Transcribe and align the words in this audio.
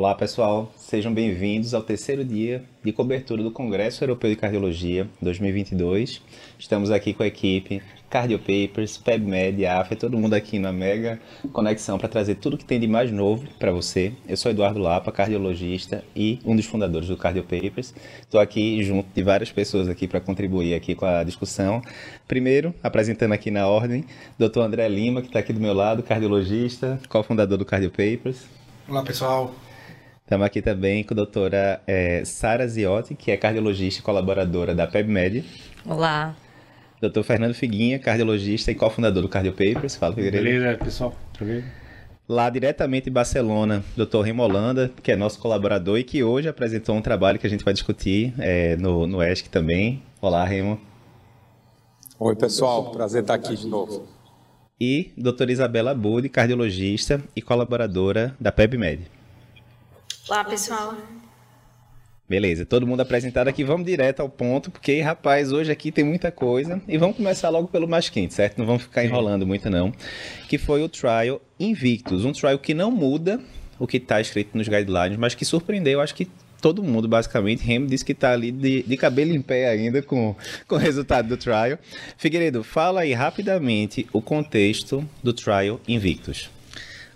Olá, 0.00 0.14
pessoal. 0.14 0.72
Sejam 0.78 1.12
bem-vindos 1.12 1.74
ao 1.74 1.82
terceiro 1.82 2.24
dia 2.24 2.64
de 2.82 2.90
cobertura 2.90 3.42
do 3.42 3.50
Congresso 3.50 4.02
Europeu 4.02 4.30
de 4.30 4.36
Cardiologia 4.36 5.06
2022. 5.20 6.22
Estamos 6.58 6.90
aqui 6.90 7.12
com 7.12 7.22
a 7.22 7.26
equipe 7.26 7.82
Cardiopapers, 8.08 8.96
PebMed, 8.96 9.66
AFA, 9.66 9.94
todo 9.94 10.16
mundo 10.16 10.32
aqui 10.32 10.58
na 10.58 10.72
mega 10.72 11.20
conexão 11.52 11.98
para 11.98 12.08
trazer 12.08 12.36
tudo 12.36 12.56
que 12.56 12.64
tem 12.64 12.80
de 12.80 12.86
mais 12.86 13.12
novo 13.12 13.46
para 13.58 13.70
você. 13.72 14.14
Eu 14.26 14.38
sou 14.38 14.50
Eduardo 14.50 14.80
Lapa, 14.80 15.12
cardiologista 15.12 16.02
e 16.16 16.38
um 16.46 16.56
dos 16.56 16.64
fundadores 16.64 17.06
do 17.06 17.16
Cardiopapers. 17.18 17.92
Estou 18.22 18.40
aqui 18.40 18.82
junto 18.82 19.06
de 19.14 19.22
várias 19.22 19.52
pessoas 19.52 19.86
aqui 19.86 20.08
para 20.08 20.18
contribuir 20.18 20.72
aqui 20.72 20.94
com 20.94 21.04
a 21.04 21.22
discussão. 21.22 21.82
Primeiro, 22.26 22.74
apresentando 22.82 23.32
aqui 23.32 23.50
na 23.50 23.68
ordem, 23.68 24.06
Dr. 24.38 24.60
André 24.60 24.88
Lima, 24.88 25.20
que 25.20 25.26
está 25.26 25.40
aqui 25.40 25.52
do 25.52 25.60
meu 25.60 25.74
lado, 25.74 26.02
cardiologista, 26.02 26.98
cofundador 27.06 27.58
do 27.58 27.66
Cardiopapers. 27.66 28.46
Olá, 28.88 29.02
pessoal. 29.02 29.54
Estamos 30.30 30.46
aqui 30.46 30.62
também 30.62 31.02
com 31.02 31.12
a 31.12 31.16
doutora 31.16 31.82
é, 31.88 32.24
Sara 32.24 32.64
Ziotti, 32.68 33.16
que 33.16 33.32
é 33.32 33.36
cardiologista 33.36 33.98
e 33.98 34.04
colaboradora 34.04 34.72
da 34.72 34.86
PebMed. 34.86 35.44
Olá. 35.84 36.36
Dr. 37.02 37.22
Fernando 37.24 37.52
Figuinha, 37.52 37.98
cardiologista 37.98 38.70
e 38.70 38.76
cofundador 38.76 39.22
do 39.22 39.28
Cardiopapers. 39.28 39.96
Fala, 39.96 40.14
Figueiredo. 40.14 40.44
Beleza, 40.44 40.78
pessoal. 40.78 41.16
Lá 42.28 42.48
diretamente 42.48 43.10
em 43.10 43.12
Barcelona, 43.12 43.82
Dr. 43.96 44.20
Remo 44.20 44.44
Holanda, 44.44 44.92
que 45.02 45.10
é 45.10 45.16
nosso 45.16 45.36
colaborador 45.40 45.98
e 45.98 46.04
que 46.04 46.22
hoje 46.22 46.48
apresentou 46.48 46.94
um 46.94 47.02
trabalho 47.02 47.36
que 47.36 47.46
a 47.48 47.50
gente 47.50 47.64
vai 47.64 47.74
discutir 47.74 48.32
é, 48.38 48.76
no, 48.76 49.08
no 49.08 49.20
ESC 49.20 49.48
também. 49.48 50.00
Olá, 50.20 50.44
Remo. 50.44 50.80
Oi, 52.20 52.36
pessoal. 52.36 52.92
Prazer 52.92 53.22
estar 53.22 53.34
aqui 53.34 53.56
de 53.56 53.66
novo. 53.66 54.06
E 54.80 55.10
doutora 55.18 55.50
Isabela 55.50 55.92
Budi, 55.92 56.28
cardiologista 56.28 57.20
e 57.34 57.42
colaboradora 57.42 58.36
da 58.38 58.52
PebMed. 58.52 59.18
Olá, 60.30 60.44
pessoal. 60.44 60.96
Beleza, 62.28 62.64
todo 62.64 62.86
mundo 62.86 63.00
apresentado 63.00 63.48
aqui, 63.48 63.64
vamos 63.64 63.84
direto 63.84 64.20
ao 64.20 64.28
ponto, 64.28 64.70
porque, 64.70 65.00
rapaz, 65.00 65.50
hoje 65.50 65.72
aqui 65.72 65.90
tem 65.90 66.04
muita 66.04 66.30
coisa. 66.30 66.80
E 66.86 66.96
vamos 66.96 67.16
começar 67.16 67.48
logo 67.48 67.66
pelo 67.66 67.88
mais 67.88 68.08
quente, 68.08 68.32
certo? 68.32 68.56
Não 68.56 68.64
vamos 68.64 68.84
ficar 68.84 69.04
enrolando 69.04 69.44
muito, 69.44 69.68
não. 69.68 69.92
Que 70.48 70.56
foi 70.56 70.84
o 70.84 70.88
trial 70.88 71.42
Invictus, 71.58 72.24
um 72.24 72.30
trial 72.30 72.60
que 72.60 72.72
não 72.72 72.92
muda 72.92 73.40
o 73.76 73.88
que 73.88 73.96
está 73.96 74.20
escrito 74.20 74.56
nos 74.56 74.68
guidelines, 74.68 75.18
mas 75.18 75.34
que 75.34 75.44
surpreendeu, 75.44 76.00
acho 76.00 76.14
que 76.14 76.30
todo 76.62 76.80
mundo, 76.80 77.08
basicamente. 77.08 77.64
Remo 77.64 77.88
disse 77.88 78.04
que 78.04 78.12
está 78.12 78.30
ali 78.30 78.52
de, 78.52 78.84
de, 78.84 78.96
cabelo 78.96 79.34
em 79.34 79.42
pé 79.42 79.68
ainda 79.68 80.00
com, 80.00 80.36
com 80.68 80.76
o 80.76 80.78
resultado 80.78 81.26
do 81.26 81.36
trial. 81.36 81.76
Figueiredo, 82.16 82.62
fala 82.62 83.00
aí 83.00 83.12
rapidamente 83.12 84.06
o 84.12 84.22
contexto 84.22 85.04
do 85.24 85.32
trial 85.32 85.80
Invictus. 85.88 86.48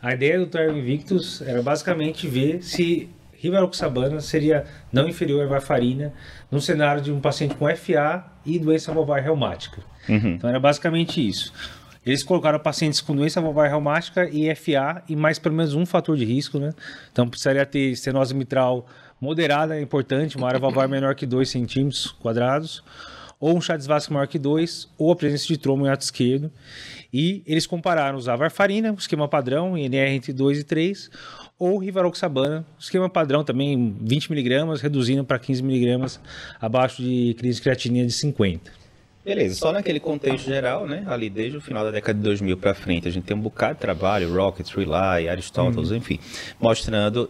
A 0.05 0.13
ideia 0.13 0.39
do 0.39 0.47
trial 0.47 0.77
Invictus 0.77 1.41
era 1.41 1.63
basicamente 1.63 2.29
ver 2.29 2.63
se 2.63 3.09
rivaroxabana 3.33 4.21
seria 4.21 4.67
não 4.93 5.09
inferior 5.09 5.43
à 5.43 5.47
varfarina 5.47 6.13
no 6.51 6.61
cenário 6.61 7.01
de 7.01 7.11
um 7.11 7.21
paciente 7.21 7.55
com 7.55 7.67
FA 7.75 8.23
e 8.45 8.59
doença 8.59 8.93
valvar 8.93 9.23
reumática. 9.23 9.81
Uhum. 10.07 10.35
Então 10.35 10.51
era 10.51 10.61
basicamente 10.61 11.27
isso. 11.27 11.51
Eles 12.05 12.23
colocaram 12.23 12.59
pacientes 12.59 13.01
com 13.01 13.17
doença 13.17 13.41
valvar 13.41 13.67
reumática 13.71 14.29
e 14.29 14.55
FA 14.55 15.03
e 15.09 15.17
mais 15.17 15.39
pelo 15.39 15.55
menos 15.55 15.73
um 15.73 15.87
fator 15.87 16.19
de 16.19 16.25
risco, 16.27 16.59
né? 16.59 16.75
Então 17.11 17.27
precisaria 17.27 17.65
ter 17.65 17.93
estenose 17.93 18.35
mitral 18.35 18.87
moderada, 19.19 19.75
é 19.75 19.81
importante, 19.81 20.37
uma 20.37 20.49
área 20.49 20.61
valvar 20.61 20.87
menor 20.87 21.15
que 21.15 21.25
2 21.25 21.49
centímetros 21.49 22.09
quadrados, 22.21 22.85
ou 23.45 23.59
um 23.59 23.61
Chagas 23.61 23.87
vasco 23.87 24.11
maior 24.11 24.27
que 24.27 24.39
2, 24.39 24.89
ou 24.97 25.13
a 25.13 25.17
presença 25.17 25.47
de 25.47 25.59
trombo 25.59 25.85
em 25.85 25.91
ato 25.91 26.01
esquerdo. 26.01 26.51
E 27.13 27.43
eles 27.47 27.67
compararam 27.67 28.17
usar 28.17 28.37
varfarina, 28.37 28.95
esquema 28.99 29.29
padrão, 29.29 29.77
INR 29.77 30.15
entre 30.15 30.33
2 30.33 30.61
e 30.61 30.65
3, 30.65 31.11
ou 31.59 31.77
rivaroxabana, 31.77 32.65
esquema 32.79 33.07
padrão 33.07 33.45
também 33.45 33.95
20mg, 34.03 34.81
reduzindo 34.81 35.23
para 35.27 35.39
15mg 35.39 36.21
abaixo 36.59 37.03
de 37.03 37.35
crise 37.35 37.57
de 37.57 37.63
creatinina 37.63 38.07
de 38.07 38.15
50. 38.15 38.73
Beleza, 39.23 39.57
só 39.57 39.73
naquele 39.73 40.01
contexto 40.01 40.47
geral, 40.47 40.87
né? 40.87 41.05
Ali 41.07 41.29
desde 41.29 41.59
o 41.59 41.61
final 41.61 41.85
da 41.85 41.91
década 41.91 42.19
de 42.19 42.25
2000 42.25 42.57
para 42.57 42.73
frente, 42.73 43.09
a 43.09 43.11
gente 43.11 43.25
tem 43.25 43.37
um 43.37 43.41
bocado 43.41 43.75
de 43.75 43.81
trabalho, 43.81 44.35
Rocket, 44.35 44.71
Rely, 44.75 45.29
Aristotle, 45.29 45.85
uhum. 45.85 45.97
enfim, 45.97 46.19
mostrando 46.59 47.29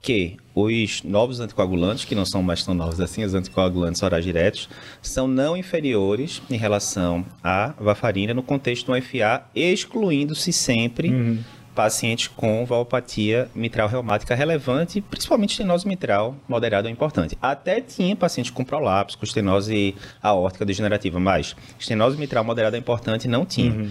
que 0.00 0.36
os 0.54 1.02
novos 1.02 1.40
anticoagulantes, 1.40 2.04
que 2.04 2.14
não 2.14 2.24
são 2.24 2.42
mais 2.42 2.64
tão 2.64 2.74
novos 2.74 3.00
assim, 3.00 3.24
os 3.24 3.34
anticoagulantes 3.34 4.02
orais 4.02 4.24
diretos, 4.24 4.68
são 5.02 5.26
não 5.26 5.56
inferiores 5.56 6.42
em 6.50 6.56
relação 6.56 7.24
à 7.42 7.74
varfarina 7.78 8.34
no 8.34 8.42
contexto 8.42 8.92
do 8.92 9.02
FA, 9.02 9.44
excluindo-se 9.54 10.52
sempre 10.52 11.08
uhum 11.08 11.38
pacientes 11.74 12.28
com 12.28 12.66
valvopatia 12.66 13.48
mitral 13.54 13.88
reumática 13.88 14.34
relevante, 14.34 15.00
principalmente 15.00 15.52
estenose 15.52 15.86
mitral 15.86 16.36
moderada 16.48 16.88
ou 16.88 16.92
importante. 16.92 17.38
Até 17.40 17.80
tinha 17.80 18.14
pacientes 18.14 18.50
com 18.50 18.64
prolapso, 18.64 19.16
com 19.16 19.24
estenose 19.24 19.94
aórtica 20.22 20.66
degenerativa, 20.66 21.18
mas 21.18 21.56
estenose 21.78 22.18
mitral 22.18 22.44
moderada 22.44 22.76
ou 22.76 22.80
importante 22.80 23.28
não 23.28 23.46
tinha. 23.46 23.72
Uhum. 23.72 23.90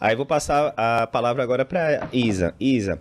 Aí 0.00 0.16
vou 0.16 0.26
passar 0.26 0.74
a 0.76 1.06
palavra 1.06 1.42
agora 1.42 1.64
para 1.64 2.08
Isa. 2.12 2.54
Isa, 2.60 2.98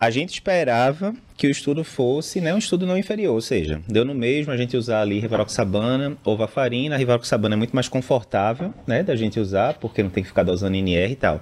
a 0.00 0.10
gente 0.10 0.34
esperava 0.34 1.12
que 1.36 1.46
o 1.46 1.50
estudo 1.50 1.82
fosse 1.82 2.40
né, 2.40 2.54
um 2.54 2.58
estudo 2.58 2.86
não 2.86 2.96
inferior, 2.96 3.34
ou 3.34 3.40
seja, 3.40 3.82
deu 3.88 4.04
no 4.04 4.14
mesmo 4.14 4.52
a 4.52 4.56
gente 4.56 4.76
usar 4.76 5.00
ali 5.00 5.18
rivaroxabana 5.18 6.16
ou 6.24 6.36
varfarina. 6.36 6.94
A 6.94 6.98
rivaroxabana 6.98 7.54
é 7.54 7.58
muito 7.58 7.74
mais 7.74 7.88
confortável 7.88 8.72
né, 8.86 9.02
da 9.02 9.16
gente 9.16 9.40
usar, 9.40 9.74
porque 9.74 10.02
não 10.02 10.10
tem 10.10 10.22
que 10.22 10.28
ficar 10.28 10.44
dosando 10.44 10.76
NR 10.76 11.12
e 11.12 11.16
tal. 11.16 11.40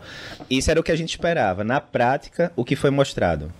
Isso 0.49 0.71
era 0.71 0.81
o 0.81 0.83
que 0.83 0.93
a 0.93 0.97
gente 0.97 1.11
esperava. 1.11 1.65
Na 1.65 1.81
prática, 1.81 2.51
o 2.57 2.65
que 2.65 2.77
foi 2.77 2.91
mostrado? 2.91 3.53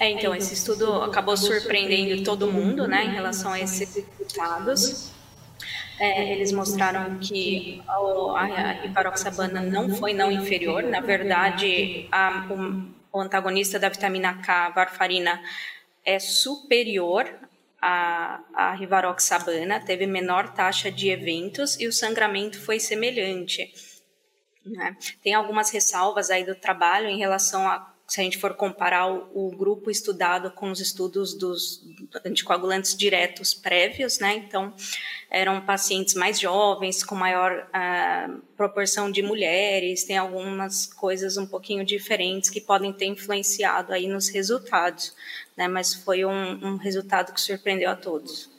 É, 0.00 0.10
então, 0.10 0.34
esse 0.34 0.54
estudo 0.54 1.02
acabou 1.02 1.36
surpreendendo 1.36 2.22
todo 2.22 2.50
mundo 2.50 2.86
né, 2.86 3.04
em 3.04 3.10
relação 3.10 3.52
a 3.52 3.60
esses 3.60 3.94
resultados. 3.96 5.12
É, 5.98 6.32
eles 6.32 6.52
mostraram 6.52 7.18
que 7.18 7.82
a, 7.88 8.72
rivaroxabana 8.82 9.60
não 9.60 9.90
foi 9.90 10.12
não 10.12 10.30
inferior, 10.30 10.84
na 10.84 11.00
verdade, 11.00 12.06
a, 12.12 12.46
o 13.12 13.20
antagonista 13.20 13.78
da 13.78 13.88
vitamina 13.88 14.42
K, 14.42 14.70
varfarina, 14.70 15.42
é 16.04 16.18
superior 16.18 17.28
à, 17.80 18.40
à 18.54 18.74
rivaroxabana, 18.74 19.80
teve 19.80 20.06
menor 20.06 20.52
taxa 20.54 20.90
de 20.90 21.10
eventos 21.10 21.78
e 21.78 21.86
o 21.86 21.92
sangramento 21.92 22.60
foi 22.60 22.80
semelhante. 22.80 23.72
Né? 24.64 24.96
Tem 25.22 25.34
algumas 25.34 25.70
ressalvas 25.70 26.30
aí 26.30 26.44
do 26.44 26.54
trabalho 26.54 27.08
em 27.08 27.18
relação 27.18 27.66
a 27.66 27.94
se 28.08 28.20
a 28.22 28.24
gente 28.24 28.38
for 28.38 28.54
comparar 28.54 29.06
o, 29.06 29.48
o, 29.48 29.50
grupo 29.50 29.90
estudado 29.90 30.50
com 30.50 30.70
os 30.70 30.80
estudos 30.80 31.34
dos 31.34 31.84
anticoagulantes 32.24 32.96
diretos 32.96 33.52
prévios, 33.52 34.18
né? 34.18 34.34
Então, 34.36 34.72
eram 35.30 35.60
pacientes 35.60 36.14
mais 36.14 36.40
jovens, 36.40 37.04
com 37.04 37.14
maior 37.14 37.68
uh, 37.68 38.40
proporção 38.56 39.10
de 39.10 39.22
mulheres, 39.22 40.04
tem 40.04 40.16
algumas 40.16 40.86
coisas 40.86 41.36
um 41.36 41.46
pouquinho 41.46 41.84
diferentes 41.84 42.48
que 42.48 42.62
podem 42.62 42.94
ter 42.94 43.06
influenciado 43.06 43.92
aí 43.92 44.08
nos 44.08 44.28
resultados, 44.28 45.14
né? 45.54 45.68
Mas 45.68 45.92
foi 45.92 46.24
um, 46.24 46.66
um 46.66 46.76
resultado 46.76 47.34
que 47.34 47.40
surpreendeu 47.40 47.90
a 47.90 47.96
todos 47.96 48.57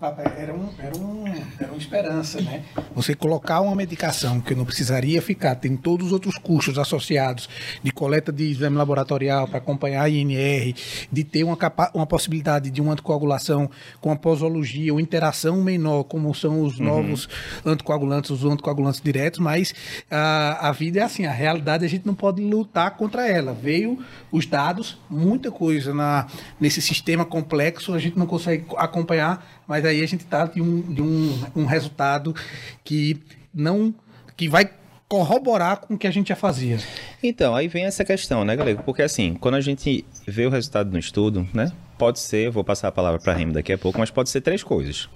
era, 0.00 0.52
um, 0.52 0.68
era, 0.78 0.98
um, 0.98 1.24
era 1.58 1.68
uma 1.70 1.78
esperança, 1.78 2.40
né? 2.40 2.64
Você 2.94 3.14
colocar 3.14 3.60
uma 3.60 3.74
medicação 3.76 4.40
que 4.40 4.54
não 4.54 4.64
precisaria 4.64 5.22
ficar, 5.22 5.54
tem 5.54 5.76
todos 5.76 6.08
os 6.08 6.12
outros 6.12 6.36
custos 6.36 6.78
associados 6.78 7.48
de 7.82 7.92
coleta 7.92 8.32
de 8.32 8.44
exame 8.44 8.76
laboratorial 8.76 9.46
para 9.46 9.58
acompanhar 9.58 10.02
a 10.02 10.08
INR, 10.08 10.74
de 11.10 11.24
ter 11.24 11.44
uma, 11.44 11.56
capa 11.56 11.90
uma 11.94 12.06
possibilidade 12.06 12.70
de 12.70 12.82
uma 12.82 12.92
anticoagulação 12.92 13.70
com 14.00 14.10
a 14.10 14.16
posologia, 14.16 14.92
ou 14.92 15.00
interação 15.00 15.62
menor, 15.62 16.04
como 16.04 16.34
são 16.34 16.62
os 16.62 16.78
uhum. 16.78 16.86
novos 16.86 17.28
anticoagulantes, 17.64 18.30
os 18.30 18.44
anticoagulantes 18.44 19.00
diretos, 19.00 19.38
mas 19.38 19.74
a, 20.10 20.68
a 20.68 20.72
vida 20.72 21.00
é 21.00 21.02
assim, 21.02 21.24
a 21.24 21.32
realidade 21.32 21.84
a 21.84 21.88
gente 21.88 22.04
não 22.04 22.14
pode 22.14 22.42
lutar 22.42 22.90
contra 22.96 23.26
ela. 23.28 23.54
Veio 23.54 23.98
os 24.30 24.44
dados, 24.44 24.98
muita 25.08 25.50
coisa 25.50 25.94
na, 25.94 26.26
nesse 26.60 26.82
sistema 26.82 27.24
complexo, 27.24 27.94
a 27.94 27.98
gente 27.98 28.18
não 28.18 28.26
consegue 28.26 28.66
acompanhar 28.76 29.62
mas 29.66 29.84
aí 29.84 30.02
a 30.02 30.06
gente 30.06 30.24
está 30.24 30.46
de, 30.46 30.60
um, 30.60 30.80
de 30.80 31.02
um, 31.02 31.44
um 31.56 31.64
resultado 31.64 32.34
que 32.82 33.20
não 33.52 33.94
que 34.36 34.48
vai 34.48 34.68
corroborar 35.08 35.80
com 35.80 35.94
o 35.94 35.98
que 35.98 36.06
a 36.06 36.10
gente 36.10 36.28
já 36.28 36.36
fazia. 36.36 36.78
Então, 37.22 37.54
aí 37.54 37.68
vem 37.68 37.84
essa 37.84 38.04
questão, 38.04 38.44
né, 38.44 38.56
galera? 38.56 38.82
Porque 38.82 39.02
assim, 39.02 39.34
quando 39.34 39.54
a 39.54 39.60
gente 39.60 40.04
vê 40.26 40.46
o 40.46 40.50
resultado 40.50 40.90
no 40.90 40.98
estudo, 40.98 41.48
né? 41.52 41.70
Pode 41.96 42.18
ser, 42.18 42.50
vou 42.50 42.64
passar 42.64 42.88
a 42.88 42.92
palavra 42.92 43.20
para 43.20 43.32
a 43.32 43.36
Remy 43.36 43.52
daqui 43.52 43.72
a 43.72 43.78
pouco, 43.78 43.98
mas 43.98 44.10
pode 44.10 44.30
ser 44.30 44.40
três 44.40 44.62
coisas. 44.62 45.08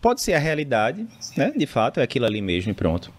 Pode 0.00 0.22
ser 0.22 0.34
a 0.34 0.38
realidade, 0.38 1.06
né? 1.36 1.52
De 1.56 1.66
fato, 1.66 2.00
é 2.00 2.02
aquilo 2.02 2.26
ali 2.26 2.42
mesmo 2.42 2.72
e 2.72 2.74
pronto. 2.74 3.12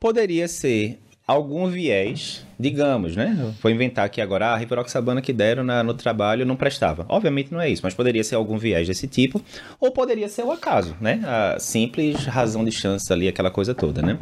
Poderia 0.00 0.48
ser 0.48 0.98
algum 1.26 1.66
viés, 1.68 2.44
digamos, 2.58 3.16
né? 3.16 3.52
Vou 3.62 3.72
inventar 3.72 4.04
aqui 4.04 4.20
agora, 4.20 4.48
a 4.48 4.56
rivaroxabana 4.56 5.22
que 5.22 5.32
deram 5.32 5.64
na, 5.64 5.82
no 5.82 5.94
trabalho 5.94 6.44
não 6.44 6.54
prestava. 6.54 7.06
Obviamente 7.08 7.52
não 7.52 7.60
é 7.60 7.68
isso, 7.68 7.82
mas 7.82 7.94
poderia 7.94 8.22
ser 8.22 8.34
algum 8.34 8.58
viés 8.58 8.86
desse 8.86 9.06
tipo, 9.06 9.42
ou 9.80 9.90
poderia 9.90 10.28
ser 10.28 10.42
o 10.42 10.52
acaso, 10.52 10.94
né? 11.00 11.20
A 11.24 11.58
simples 11.58 12.24
razão 12.26 12.64
de 12.64 12.72
chance 12.72 13.10
ali, 13.12 13.26
aquela 13.26 13.50
coisa 13.50 13.74
toda, 13.74 14.02
né? 14.02 14.18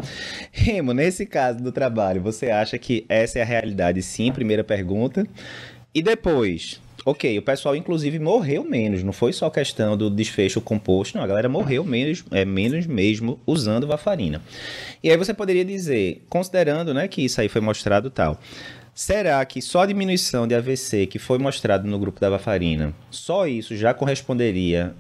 Remo, 0.52 0.92
nesse 0.92 1.26
caso 1.26 1.60
do 1.62 1.72
trabalho, 1.72 2.22
você 2.22 2.50
acha 2.50 2.78
que 2.78 3.04
essa 3.08 3.38
é 3.38 3.42
a 3.42 3.46
realidade 3.46 4.00
sim? 4.02 4.30
Primeira 4.30 4.62
pergunta. 4.62 5.26
E 5.94 6.00
depois, 6.02 6.80
ok, 7.04 7.38
o 7.38 7.42
pessoal 7.42 7.74
inclusive 7.74 8.18
morreu 8.18 8.64
menos, 8.64 9.02
não 9.02 9.12
foi 9.12 9.32
só 9.32 9.50
questão 9.50 9.96
do 9.96 10.10
desfecho 10.10 10.60
composto, 10.60 11.16
não, 11.16 11.24
a 11.24 11.26
galera 11.26 11.48
morreu 11.48 11.84
menos, 11.84 12.24
é, 12.30 12.44
menos 12.44 12.86
mesmo 12.86 13.40
usando 13.46 13.86
varfarina. 13.86 14.42
E 15.02 15.10
aí 15.10 15.16
você 15.16 15.34
poderia 15.34 15.64
dizer, 15.64 16.24
considerando 16.28 16.94
né, 16.94 17.08
que 17.08 17.24
isso 17.24 17.40
aí 17.40 17.48
foi 17.48 17.60
mostrado 17.60 18.10
tal, 18.10 18.38
será 18.94 19.44
que 19.44 19.60
só 19.60 19.82
a 19.82 19.86
diminuição 19.86 20.46
de 20.46 20.54
AVC 20.54 21.06
que 21.06 21.18
foi 21.18 21.38
mostrado 21.38 21.86
no 21.88 21.98
grupo 21.98 22.20
da 22.20 22.30
varfarina, 22.30 22.94
só 23.10 23.46
isso 23.46 23.76
já 23.76 23.92
corresponderia 23.92 24.94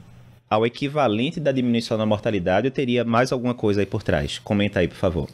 ao 0.48 0.66
equivalente 0.66 1.40
da 1.40 1.50
diminuição 1.50 1.96
da 1.96 2.04
mortalidade 2.04 2.66
ou 2.66 2.70
teria 2.70 3.04
mais 3.04 3.32
alguma 3.32 3.54
coisa 3.54 3.80
aí 3.80 3.86
por 3.86 4.02
trás? 4.02 4.38
Comenta 4.38 4.80
aí, 4.80 4.88
por 4.88 4.96
favor. 4.96 5.28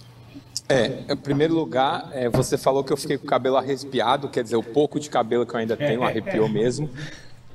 É, 0.69 1.05
em 1.11 1.17
primeiro 1.17 1.55
lugar, 1.55 2.11
é, 2.13 2.29
você 2.29 2.59
falou 2.59 2.85
que 2.85 2.93
eu 2.93 2.97
fiquei 2.97 3.17
com 3.17 3.25
o 3.25 3.29
cabelo 3.29 3.57
arrepiado, 3.57 4.29
quer 4.29 4.43
dizer, 4.43 4.57
o 4.57 4.63
pouco 4.63 5.01
de 5.01 5.09
cabelo 5.09 5.47
que 5.47 5.55
eu 5.55 5.61
ainda 5.61 5.77
tenho 5.77 6.03
arrepiou 6.03 6.47
mesmo. 6.47 6.91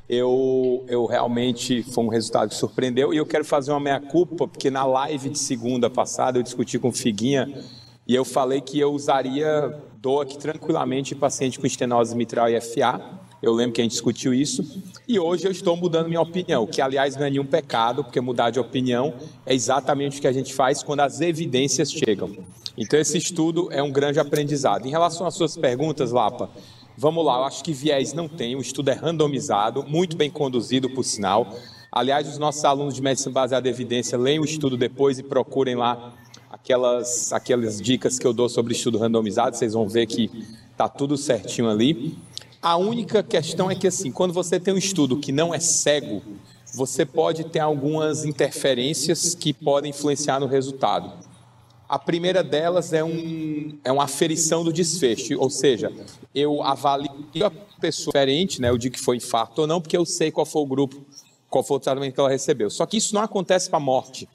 Eu, 0.10 0.84
eu 0.88 1.06
realmente 1.06 1.84
foi 1.84 2.04
um 2.04 2.08
resultado 2.08 2.50
que 2.50 2.56
surpreendeu 2.56 3.14
e 3.14 3.18
eu 3.18 3.26
quero 3.26 3.46
fazer 3.46 3.72
uma 3.72 3.80
meia-culpa, 3.80 4.48
porque 4.48 4.72
na 4.72 4.84
live 4.84 5.30
de 5.30 5.38
segunda 5.38 5.90
passada 5.90 6.40
eu 6.40 6.44
discuti 6.44 6.80
com 6.80 6.90
o 6.90 6.92
Figuinha 6.92 7.64
e 8.08 8.16
eu 8.16 8.26
falei 8.26 8.60
que 8.62 8.80
eu 8.80 8.92
usaria 8.92 9.80
DOAC 9.98 10.38
tranquilamente 10.38 11.14
em 11.14 11.18
paciente 11.18 11.60
com 11.60 11.68
estenose 11.68 12.16
mitral 12.16 12.50
e 12.50 12.60
FA. 12.60 13.00
Eu 13.44 13.52
lembro 13.52 13.74
que 13.74 13.82
a 13.82 13.84
gente 13.84 13.92
discutiu 13.92 14.34
isso. 14.34 14.82
E 15.06 15.20
hoje 15.20 15.46
eu 15.46 15.52
estou 15.52 15.76
mudando 15.76 16.08
minha 16.08 16.22
opinião, 16.22 16.66
que 16.66 16.82
aliás 16.82 17.18
não 17.18 17.26
é 17.26 17.30
nenhum 17.30 17.46
pecado, 17.46 18.02
porque 18.02 18.22
mudar 18.22 18.52
de 18.52 18.58
opinião 18.58 19.16
é 19.46 19.54
exatamente 19.54 20.18
o 20.18 20.22
que 20.22 20.28
a 20.28 20.32
gente 20.32 20.54
faz 20.54 20.82
quando 20.82 21.02
as 21.02 21.20
evidências 21.20 21.92
chegam. 21.92 22.32
Então, 22.78 22.98
esse 22.98 23.18
estudo 23.18 23.68
é 23.70 23.84
um 23.84 23.92
grande 23.92 24.18
aprendizado. 24.18 24.88
Em 24.88 24.90
relação 24.90 25.28
às 25.28 25.36
suas 25.36 25.58
perguntas, 25.58 26.14
Lapa, 26.14 26.50
vamos 26.98 27.26
lá, 27.26 27.40
eu 27.40 27.44
acho 27.44 27.62
que 27.66 27.74
viés 27.74 28.14
não 28.14 28.30
tem, 28.30 28.56
o 28.56 28.62
estudo 28.62 28.90
é 28.90 28.94
randomizado, 28.94 29.84
muito 29.84 30.16
bem 30.16 30.30
conduzido, 30.30 30.90
por 30.90 31.04
sinal. 31.04 31.54
Aliás, 31.92 32.30
os 32.30 32.38
nossos 32.38 32.64
alunos 32.64 32.94
de 32.94 33.02
medicina 33.02 33.34
baseada 33.34 33.68
em 33.68 33.72
evidência 33.72 34.18
leem 34.18 34.40
o 34.40 34.46
estudo 34.46 34.78
depois 34.78 35.20
e 35.20 35.24
procurem 35.24 35.76
lá 35.76 36.14
aquelas, 36.50 37.34
aquelas 37.34 37.82
dicas 37.82 38.18
que 38.18 38.26
eu 38.26 38.32
dou 38.32 38.48
sobre 38.48 38.72
estudo 38.72 38.98
randomizado, 38.98 39.58
vocês 39.58 39.74
vão 39.74 39.86
ver 39.86 40.08
que 40.08 40.32
está 40.72 40.88
tudo 40.88 41.18
certinho 41.18 41.70
ali. 41.70 42.18
A 42.64 42.78
única 42.78 43.22
questão 43.22 43.70
é 43.70 43.76
que, 43.76 43.86
assim, 43.86 44.10
quando 44.10 44.34
você 44.34 44.58
tem 44.58 44.74
um 44.74 44.78
estudo 44.78 45.20
que 45.20 45.34
não 45.34 45.54
é 45.54 45.60
cego, 45.60 46.22
você 46.74 47.06
pode 47.06 47.44
ter 47.44 47.60
algumas 47.60 48.24
interferências 48.24 49.36
que 49.36 49.52
podem 49.52 49.90
influenciar 49.90 50.40
no 50.40 50.46
resultado. 50.46 51.12
A 51.90 52.00
primeira 52.00 52.42
delas 52.42 52.94
é, 52.94 53.04
um, 53.04 53.78
é 53.84 53.92
uma 53.92 54.06
aferição 54.06 54.64
do 54.64 54.72
desfecho, 54.72 55.38
ou 55.38 55.50
seja, 55.50 55.92
eu 56.34 56.64
avalio 56.64 57.12
a 57.44 57.52
pessoa 57.82 58.14
diferente, 58.14 58.62
né, 58.62 58.70
eu 58.70 58.78
digo 58.78 58.96
que 58.96 59.02
foi 59.02 59.18
infarto 59.18 59.64
ou 59.64 59.68
não, 59.68 59.82
porque 59.82 59.98
eu 59.98 60.06
sei 60.06 60.32
qual 60.32 60.46
foi 60.46 60.62
o 60.62 60.66
grupo, 60.66 61.06
qual 61.50 61.66
foi 61.66 61.76
o 61.76 61.80
tratamento 61.82 62.14
que 62.14 62.20
ela 62.22 62.30
recebeu. 62.30 62.70
Só 62.70 62.86
que 62.86 62.96
isso 62.96 63.14
não 63.14 63.24
acontece 63.24 63.70
para 63.70 63.82
morte. 63.82 64.26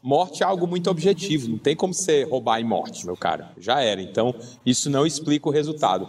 Morte 0.00 0.44
é 0.44 0.46
algo 0.46 0.68
muito 0.68 0.88
objetivo, 0.88 1.48
não 1.48 1.58
tem 1.58 1.74
como 1.74 1.92
você 1.92 2.22
roubar 2.22 2.60
em 2.60 2.64
morte, 2.64 3.04
meu 3.04 3.16
cara. 3.16 3.50
Já 3.58 3.80
era. 3.80 4.00
Então, 4.00 4.32
isso 4.64 4.88
não 4.88 5.04
explica 5.04 5.48
o 5.48 5.52
resultado. 5.52 6.08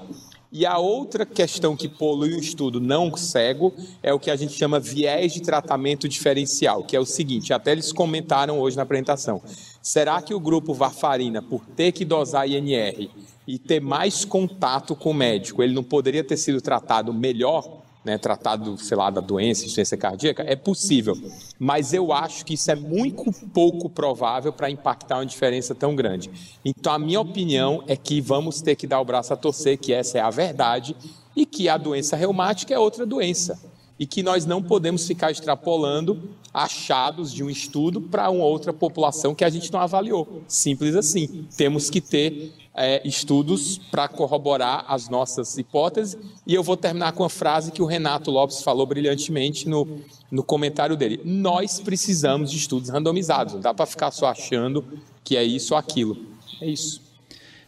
E 0.58 0.66
a 0.66 0.78
outra 0.78 1.26
questão 1.26 1.76
que 1.76 1.90
polui 1.90 2.34
o 2.34 2.40
estudo 2.40 2.80
não 2.80 3.14
cego 3.18 3.74
é 4.02 4.14
o 4.14 4.20
que 4.20 4.32
a 4.32 4.38
gente 4.38 4.54
chama 4.54 4.80
viés 4.80 5.34
de 5.34 5.42
tratamento 5.42 6.08
diferencial, 6.08 6.82
que 6.86 6.96
é 6.96 7.00
o 7.00 7.06
seguinte, 7.06 7.52
até 7.52 7.74
eles 7.74 7.92
comentaram 7.92 8.58
hoje 8.62 8.78
na 8.78 8.84
apresentação. 8.84 9.42
Será 9.82 10.22
que 10.22 10.34
o 10.34 10.40
grupo 10.40 10.74
varfarina, 10.74 11.42
por 11.42 11.66
ter 11.76 11.92
que 11.92 12.06
dosar 12.06 12.50
INR 12.50 13.10
e 13.46 13.60
ter 13.60 13.82
mais 13.82 14.24
contato 14.24 14.96
com 14.96 15.12
o 15.12 15.14
médico, 15.14 15.62
ele 15.62 15.74
não 15.74 15.84
poderia 15.84 16.24
ter 16.24 16.38
sido 16.38 16.62
tratado 16.62 17.14
melhor 17.14 17.82
né, 18.06 18.20
tratado, 18.20 18.78
sei 18.78 18.96
lá, 18.96 19.10
da 19.10 19.20
doença, 19.20 19.62
insuficiência 19.62 19.98
cardíaca, 19.98 20.44
é 20.46 20.56
possível. 20.56 21.18
Mas 21.58 21.92
eu 21.92 22.14
acho 22.14 22.46
que 22.46 22.54
isso 22.54 22.70
é 22.70 22.76
muito 22.76 23.32
pouco 23.54 23.90
provável 23.90 24.54
para 24.54 24.70
impactar 24.70 25.18
uma 25.18 25.26
diferença 25.26 25.74
tão 25.74 25.96
grande. 25.96 26.30
Então, 26.64 26.94
a 26.94 27.00
minha 27.00 27.20
opinião 27.20 27.84
é 27.88 27.98
que 27.98 28.22
vamos 28.22 28.62
ter 28.62 28.76
que 28.76 28.86
dar 28.86 29.02
o 29.02 29.06
braço 29.06 29.34
a 29.34 29.36
torcer, 29.36 29.80
que 29.80 29.92
essa 29.92 30.20
é 30.20 30.22
a 30.22 30.30
verdade, 30.30 30.96
e 31.36 31.46
que 31.46 31.68
a 31.68 31.78
doença 31.78 32.16
reumática 32.16 32.74
é 32.74 32.80
outra 32.80 33.06
doença. 33.06 33.60
E 33.98 34.06
que 34.06 34.22
nós 34.22 34.46
não 34.46 34.62
podemos 34.62 35.08
ficar 35.08 35.32
extrapolando 35.32 36.30
achados 36.54 37.34
de 37.34 37.44
um 37.44 37.50
estudo 37.50 38.02
para 38.02 38.30
uma 38.30 38.44
outra 38.44 38.74
população 38.74 39.34
que 39.34 39.44
a 39.44 39.50
gente 39.50 39.72
não 39.72 39.80
avaliou. 39.80 40.44
Simples 40.48 40.96
assim. 40.96 41.46
Temos 41.56 41.90
que 41.90 42.02
ter 42.02 42.54
é, 42.76 43.02
estudos 43.08 43.78
para 43.78 44.08
corroborar 44.08 44.86
as 44.88 45.08
nossas 45.08 45.58
hipóteses. 45.58 46.18
E 46.46 46.54
eu 46.54 46.62
vou 46.62 46.76
terminar 46.76 47.14
com 47.14 47.24
a 47.24 47.30
frase 47.30 47.72
que 47.72 47.82
o 47.82 47.86
Renato 47.86 48.30
Lopes 48.30 48.62
falou 48.62 48.86
brilhantemente 48.86 49.68
no, 49.68 49.88
no 50.30 50.44
comentário 50.44 50.98
dele. 50.98 51.22
Nós 51.24 51.80
precisamos 51.80 52.52
de 52.52 52.58
estudos 52.58 52.90
randomizados, 52.90 53.54
não 53.54 53.62
dá 53.62 53.74
para 53.74 53.86
ficar 53.86 54.12
só 54.12 54.28
achando 54.28 54.84
que 55.24 55.38
é 55.38 55.44
isso 55.44 55.74
ou 55.74 55.78
aquilo. 55.78 56.18
É 56.62 56.68
isso. 56.68 57.05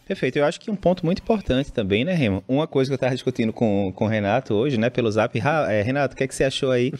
Perfeito. 0.08 0.38
Eu 0.38 0.46
acho 0.46 0.58
que 0.58 0.70
um 0.70 0.76
ponto 0.76 1.04
muito 1.04 1.20
importante 1.20 1.70
também, 1.70 2.02
né, 2.02 2.14
Remo? 2.14 2.42
Uma 2.48 2.66
coisa 2.66 2.88
que 2.88 2.94
eu 2.94 2.96
estava 2.96 3.14
discutindo 3.14 3.52
com, 3.52 3.92
com 3.94 4.06
o 4.06 4.08
Renato 4.08 4.54
hoje, 4.54 4.78
né, 4.78 4.88
pelo 4.88 5.10
zap. 5.10 5.38
É, 5.68 5.82
Renato, 5.82 6.14
o 6.14 6.16
que, 6.16 6.24
é 6.24 6.26
que 6.26 6.34
você 6.34 6.44
achou 6.44 6.70
aí 6.70 6.92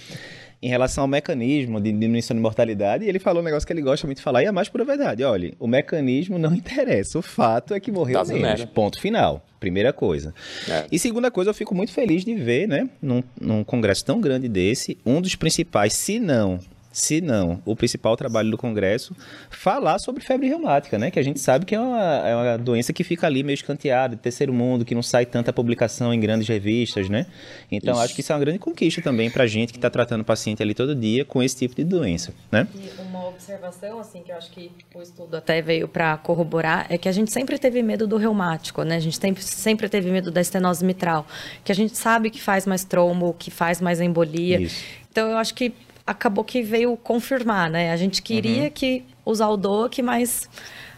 em 0.60 0.68
relação 0.68 1.04
ao 1.04 1.08
mecanismo 1.08 1.80
de 1.80 1.90
diminuição 1.90 2.36
de 2.36 2.42
mortalidade, 2.42 3.04
e 3.04 3.08
ele 3.08 3.18
falou 3.18 3.40
um 3.40 3.44
negócio 3.44 3.66
que 3.66 3.72
ele 3.72 3.80
gosta 3.80 4.06
muito 4.06 4.18
de 4.18 4.24
falar, 4.24 4.42
e 4.42 4.46
é 4.46 4.52
mais 4.52 4.68
pura 4.68 4.84
verdade. 4.84 5.22
Olha, 5.22 5.54
o 5.58 5.66
mecanismo 5.68 6.38
não 6.38 6.52
interessa, 6.54 7.18
o 7.18 7.22
fato 7.22 7.74
é 7.74 7.80
que 7.80 7.90
morreu 7.90 8.18
Doesn't 8.18 8.38
menos. 8.38 8.60
Matter. 8.60 8.74
Ponto 8.74 9.00
final. 9.00 9.44
Primeira 9.60 9.92
coisa. 9.92 10.34
É. 10.68 10.86
E 10.90 10.98
segunda 10.98 11.30
coisa, 11.30 11.50
eu 11.50 11.54
fico 11.54 11.74
muito 11.74 11.92
feliz 11.92 12.24
de 12.24 12.34
ver, 12.34 12.68
né, 12.68 12.88
num, 13.00 13.22
num 13.40 13.64
congresso 13.64 14.04
tão 14.04 14.20
grande 14.20 14.48
desse, 14.48 14.98
um 15.06 15.20
dos 15.20 15.34
principais, 15.34 15.94
se 15.94 16.18
não 16.20 16.60
se 16.90 17.20
não 17.20 17.62
o 17.64 17.76
principal 17.76 18.16
trabalho 18.16 18.50
do 18.50 18.58
Congresso, 18.58 19.14
falar 19.50 19.98
sobre 19.98 20.22
febre 20.22 20.48
reumática, 20.48 20.98
né? 20.98 21.10
Que 21.10 21.18
a 21.18 21.22
gente 21.22 21.38
sabe 21.38 21.64
que 21.64 21.74
é 21.74 21.80
uma, 21.80 22.28
é 22.28 22.34
uma 22.34 22.58
doença 22.58 22.92
que 22.92 23.04
fica 23.04 23.26
ali 23.26 23.42
meio 23.42 23.54
escanteada, 23.54 24.16
terceiro 24.16 24.52
mundo, 24.52 24.84
que 24.84 24.94
não 24.94 25.02
sai 25.02 25.26
tanta 25.26 25.52
publicação 25.52 26.12
em 26.12 26.20
grandes 26.20 26.48
revistas, 26.48 27.08
né? 27.08 27.26
Então 27.70 27.94
isso. 27.94 28.02
acho 28.02 28.14
que 28.14 28.20
isso 28.20 28.32
é 28.32 28.34
uma 28.34 28.40
grande 28.40 28.58
conquista 28.58 29.02
também 29.02 29.30
para 29.30 29.44
a 29.44 29.46
gente 29.46 29.72
que 29.72 29.78
está 29.78 29.90
tratando 29.90 30.22
o 30.22 30.24
paciente 30.24 30.62
ali 30.62 30.74
todo 30.74 30.94
dia 30.94 31.24
com 31.24 31.42
esse 31.42 31.56
tipo 31.56 31.74
de 31.74 31.84
doença, 31.84 32.32
né? 32.50 32.66
E 32.74 33.00
uma 33.02 33.28
observação, 33.28 33.98
assim, 34.00 34.22
que 34.22 34.32
eu 34.32 34.36
acho 34.36 34.50
que 34.50 34.70
o 34.94 35.02
estudo 35.02 35.36
até 35.36 35.60
veio 35.60 35.86
para 35.86 36.16
corroborar, 36.18 36.86
é 36.88 36.98
que 36.98 37.08
a 37.08 37.12
gente 37.12 37.32
sempre 37.32 37.58
teve 37.58 37.82
medo 37.82 38.06
do 38.06 38.16
reumático, 38.16 38.82
né? 38.82 38.96
A 38.96 39.00
gente 39.00 39.18
sempre, 39.18 39.42
sempre 39.42 39.88
teve 39.88 40.10
medo 40.10 40.30
da 40.30 40.40
estenose 40.40 40.84
mitral, 40.84 41.26
que 41.62 41.70
a 41.70 41.74
gente 41.74 41.96
sabe 41.96 42.30
que 42.30 42.40
faz 42.40 42.66
mais 42.66 42.84
trombo, 42.84 43.34
que 43.38 43.50
faz 43.50 43.80
mais 43.80 44.00
embolia. 44.00 44.60
Isso. 44.60 44.82
Então 45.10 45.30
eu 45.30 45.36
acho 45.36 45.54
que 45.54 45.72
acabou 46.08 46.42
que 46.42 46.62
veio 46.62 46.96
confirmar, 46.96 47.70
né? 47.70 47.92
A 47.92 47.96
gente 47.96 48.22
queria 48.22 48.64
uhum. 48.64 48.70
que 48.70 49.04
usar 49.26 49.48
o 49.48 49.58
DOAC, 49.58 50.00
mas 50.00 50.48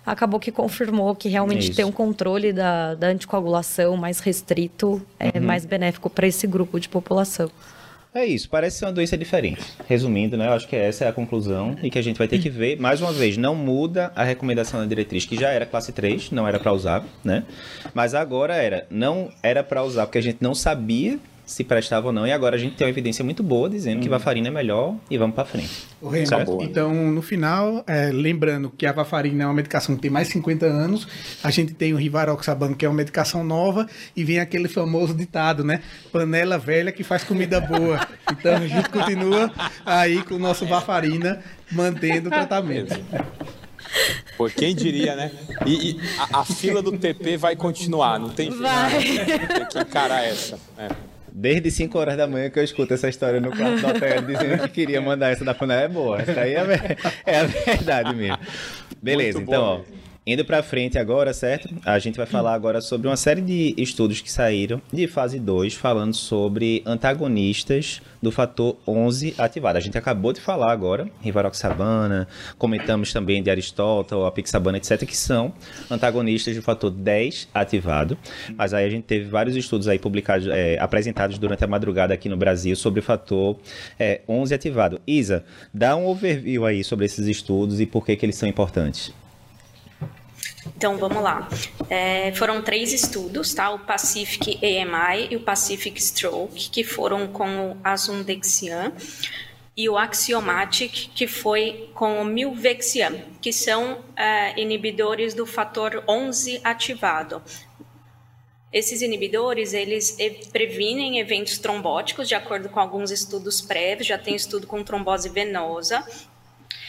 acabou 0.07 0.38
que 0.38 0.52
confirmou 0.52 1.17
que 1.17 1.29
realmente 1.29 1.75
ter 1.75 1.85
um 1.85 1.90
controle 1.90 2.52
da, 2.52 2.95
da 2.95 3.09
anticoagulação 3.09 3.97
mais 3.97 4.21
restrito 4.21 5.02
é 5.19 5.37
uhum. 5.37 5.45
mais 5.45 5.64
benéfico 5.64 6.09
para 6.09 6.29
esse 6.29 6.47
grupo 6.47 6.79
de 6.79 6.88
população. 6.88 7.50
É 8.14 8.25
isso, 8.25 8.49
parece 8.49 8.79
ser 8.79 8.87
uma 8.87 8.93
doença 8.93 9.19
diferente. 9.19 9.62
Resumindo, 9.88 10.37
né, 10.37 10.47
eu 10.47 10.52
acho 10.52 10.69
que 10.69 10.76
essa 10.76 11.05
é 11.05 11.09
a 11.09 11.12
conclusão 11.12 11.76
e 11.83 11.90
que 11.90 11.99
a 11.99 12.02
gente 12.02 12.17
vai 12.17 12.29
ter 12.29 12.38
que 12.38 12.50
ver. 12.50 12.79
Mais 12.81 13.00
uma 13.00 13.12
vez, 13.12 13.37
não 13.37 13.55
muda 13.55 14.12
a 14.14 14.23
recomendação 14.23 14.81
da 14.81 14.87
diretriz, 14.87 15.25
que 15.25 15.37
já 15.37 15.50
era 15.50 15.67
classe 15.67 15.93
3, 15.93 16.31
não 16.31 16.47
era 16.47 16.59
para 16.59 16.73
usar, 16.73 17.05
né? 17.23 17.45
Mas 17.95 18.14
agora 18.14 18.55
era, 18.55 18.87
não 18.90 19.31
era 19.43 19.62
para 19.62 19.83
usar 19.85 20.07
porque 20.07 20.19
a 20.19 20.23
gente 20.23 20.38
não 20.40 20.55
sabia 20.55 21.19
se 21.50 21.64
prestava 21.64 22.07
ou 22.07 22.12
não. 22.12 22.25
E 22.25 22.33
agora 22.33 22.54
a 22.54 22.59
gente 22.59 22.76
tem 22.76 22.87
uma 22.87 22.90
evidência 22.90 23.25
muito 23.25 23.42
boa 23.42 23.69
dizendo 23.69 23.99
hum. 23.99 24.00
que 24.00 24.09
varfarina 24.09 24.47
é 24.47 24.50
melhor 24.52 24.95
e 25.11 25.19
vamos 25.19 25.35
para 25.35 25.45
frente. 25.45 25.85
O 26.00 26.14
então, 26.62 26.95
no 26.95 27.21
final, 27.21 27.85
é, 27.88 28.11
lembrando 28.12 28.71
que 28.71 28.87
a 28.87 28.92
varfarina 28.92 29.42
é 29.42 29.47
uma 29.47 29.54
medicação 29.54 29.97
que 29.97 30.02
tem 30.02 30.11
mais 30.11 30.28
de 30.28 30.35
50 30.35 30.64
anos, 30.64 31.09
a 31.42 31.50
gente 31.50 31.75
tem 31.75 31.92
o 31.92 31.97
rivaroxaban, 31.97 32.75
que 32.75 32.87
é 32.87 32.88
uma 32.88 32.95
medicação 32.95 33.42
nova, 33.42 33.88
e 34.14 34.23
vem 34.23 34.38
aquele 34.38 34.69
famoso 34.69 35.12
ditado, 35.12 35.64
né? 35.64 35.83
Panela 36.12 36.57
velha 36.57 36.92
que 36.92 37.02
faz 37.02 37.25
comida 37.25 37.61
boa. 37.61 38.00
Então, 38.30 38.54
a 38.54 38.66
gente 38.69 38.88
continua 38.88 39.52
aí 39.85 40.23
com 40.23 40.37
o 40.37 40.38
nosso 40.38 40.64
varfarina, 40.66 41.42
mantendo 41.73 42.28
o 42.28 42.30
tratamento. 42.30 42.95
Pô, 44.37 44.49
quem 44.49 44.73
diria, 44.73 45.16
né? 45.16 45.33
E, 45.66 45.90
e 45.90 46.00
a, 46.16 46.40
a, 46.40 46.45
fila 46.45 46.80
do 46.80 46.97
TP 46.97 47.37
vai 47.37 47.57
continuar, 47.57 48.21
não 48.21 48.30
tem 48.30 48.52
fim. 48.52 48.62
Vai. 48.62 49.66
Que 49.69 49.78
encarar 49.80 50.25
essa. 50.25 50.57
É. 50.78 51.10
Desde 51.41 51.71
5 51.71 51.99
horas 51.99 52.19
da 52.19 52.27
manhã 52.27 52.51
que 52.51 52.59
eu 52.59 52.63
escuto 52.63 52.93
essa 52.93 53.09
história 53.09 53.41
no 53.41 53.51
quarto 53.51 53.81
do 53.81 53.89
hotel 53.89 54.21
dizendo 54.21 54.59
que 54.65 54.69
queria 54.69 55.01
mandar 55.01 55.31
essa 55.31 55.43
da 55.43 55.55
panela. 55.55 55.81
É 55.81 55.89
boa, 55.89 56.21
essa 56.21 56.39
aí 56.39 56.55
é, 56.55 56.97
é 57.25 57.41
a 57.41 57.45
verdade 57.45 58.15
mesmo. 58.15 58.39
Beleza, 59.03 59.41
então, 59.41 59.63
ó. 59.63 60.00
Indo 60.27 60.45
para 60.45 60.62
frente 60.62 60.99
agora, 60.99 61.33
certo? 61.33 61.75
A 61.83 61.99
gente 61.99 62.19
vai 62.19 62.27
falar 62.27 62.53
agora 62.53 62.83
sobre 62.83 63.09
uma 63.09 63.17
série 63.17 63.41
de 63.41 63.75
estudos 63.79 64.21
que 64.21 64.31
saíram 64.31 64.81
de 64.93 65.07
fase 65.07 65.41
2, 65.41 65.73
falando 65.73 66.12
sobre 66.12 66.83
antagonistas 66.85 68.03
do 68.21 68.31
fator 68.31 68.77
11 68.87 69.35
ativado. 69.39 69.79
A 69.79 69.81
gente 69.81 69.97
acabou 69.97 70.35
de 70.35 70.41
falar 70.41 70.73
agora, 70.73 71.09
rivaroxabana, 71.23 72.29
comentamos 72.59 73.15
também 73.15 73.43
de 73.43 73.50
Aristóteles, 73.50 74.23
apixabana, 74.23 74.77
etc, 74.77 75.07
que 75.07 75.17
são 75.17 75.55
antagonistas 75.91 76.55
do 76.55 76.61
fator 76.61 76.91
10 76.91 77.49
ativado. 77.55 78.19
Mas 78.55 78.75
aí 78.75 78.85
a 78.85 78.91
gente 78.91 79.05
teve 79.05 79.25
vários 79.25 79.57
estudos 79.57 79.89
aí 79.89 79.99
publicados, 79.99 80.47
é, 80.49 80.79
apresentados 80.79 81.39
durante 81.39 81.65
a 81.65 81.67
madrugada 81.67 82.12
aqui 82.12 82.29
no 82.29 82.37
Brasil 82.37 82.77
sobre 82.77 83.00
o 83.00 83.03
fator 83.03 83.57
é, 83.99 84.21
11 84.29 84.53
ativado. 84.53 85.00
Isa, 85.07 85.43
dá 85.73 85.97
um 85.97 86.07
overview 86.07 86.67
aí 86.67 86.85
sobre 86.85 87.07
esses 87.07 87.27
estudos 87.27 87.81
e 87.81 87.87
por 87.87 88.05
que, 88.05 88.15
que 88.17 88.27
eles 88.27 88.37
são 88.37 88.47
importantes. 88.47 89.15
Então 90.67 90.97
vamos 90.99 91.23
lá. 91.23 91.49
É, 91.88 92.33
foram 92.33 92.62
três 92.62 92.93
estudos, 92.93 93.55
tá? 93.55 93.71
O 93.71 93.79
Pacific 93.81 94.59
AMI 94.62 95.29
e 95.31 95.37
o 95.37 95.40
Pacific 95.40 96.00
Stroke, 96.02 96.71
que 96.71 96.85
foram 96.85 97.26
com 97.29 97.73
o 97.73 97.76
Asundexian, 97.83 98.93
e 99.76 99.88
o 99.88 99.97
Axiomatic, 99.97 101.11
que 101.14 101.26
foi 101.26 101.90
com 101.95 102.21
o 102.21 102.25
Milvexian, 102.25 103.14
que 103.40 103.52
são 103.52 104.05
é, 104.17 104.61
inibidores 104.61 105.33
do 105.33 105.47
fator 105.47 106.05
11 106.07 106.61
ativado. 106.62 107.43
Esses 108.73 109.02
inibidores, 109.02 109.73
eles 109.73 110.17
previnem 110.52 111.19
eventos 111.19 111.59
trombóticos, 111.59 112.29
de 112.29 112.35
acordo 112.35 112.69
com 112.69 112.79
alguns 112.79 113.11
estudos 113.11 113.61
prévios, 113.61 114.07
já 114.07 114.19
tem 114.19 114.37
estudo 114.37 114.67
com 114.67 114.85
trombose 114.85 115.29
venosa, 115.29 116.05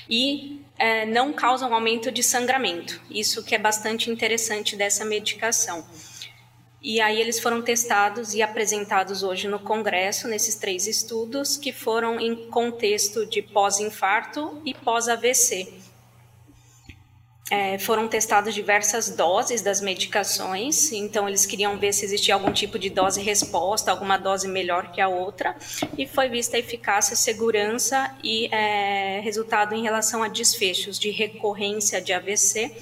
e 0.07 0.61
é, 0.81 1.05
não 1.05 1.31
causam 1.31 1.71
aumento 1.75 2.11
de 2.11 2.23
sangramento. 2.23 2.99
Isso 3.07 3.43
que 3.43 3.53
é 3.53 3.59
bastante 3.59 4.09
interessante 4.09 4.75
dessa 4.75 5.05
medicação. 5.05 5.85
E 6.81 6.99
aí 6.99 7.21
eles 7.21 7.39
foram 7.39 7.61
testados 7.61 8.33
e 8.33 8.41
apresentados 8.41 9.21
hoje 9.21 9.47
no 9.47 9.59
Congresso, 9.59 10.27
nesses 10.27 10.55
três 10.55 10.87
estudos, 10.87 11.55
que 11.55 11.71
foram 11.71 12.19
em 12.19 12.49
contexto 12.49 13.27
de 13.27 13.43
pós-infarto 13.43 14.59
e 14.65 14.73
pós-AVC 14.73 15.90
é, 17.51 17.77
foram 17.77 18.07
testadas 18.07 18.53
diversas 18.53 19.09
doses 19.09 19.61
das 19.61 19.81
medicações, 19.81 20.93
então 20.93 21.27
eles 21.27 21.45
queriam 21.45 21.77
ver 21.77 21.91
se 21.91 22.05
existia 22.05 22.33
algum 22.33 22.53
tipo 22.53 22.79
de 22.79 22.89
dose-resposta, 22.89 23.91
alguma 23.91 24.17
dose 24.17 24.47
melhor 24.47 24.89
que 24.93 25.01
a 25.01 25.09
outra, 25.09 25.53
e 25.97 26.07
foi 26.07 26.29
vista 26.29 26.55
a 26.55 26.59
eficácia, 26.61 27.13
segurança 27.13 28.15
e 28.23 28.47
é, 28.55 29.19
resultado 29.19 29.75
em 29.75 29.83
relação 29.83 30.23
a 30.23 30.29
desfechos 30.29 30.97
de 30.97 31.11
recorrência 31.11 32.01
de 32.01 32.13
AVC 32.13 32.73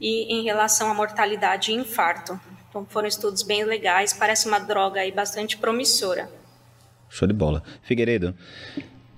e 0.00 0.34
em 0.34 0.42
relação 0.42 0.90
à 0.90 0.94
mortalidade 0.94 1.70
e 1.70 1.74
infarto. 1.76 2.40
Então 2.68 2.84
foram 2.84 3.06
estudos 3.06 3.44
bem 3.44 3.62
legais, 3.62 4.12
parece 4.12 4.48
uma 4.48 4.58
droga 4.58 5.00
aí 5.00 5.12
bastante 5.12 5.56
promissora. 5.56 6.28
Show 7.08 7.28
de 7.28 7.34
bola. 7.34 7.62
Figueiredo, 7.82 8.34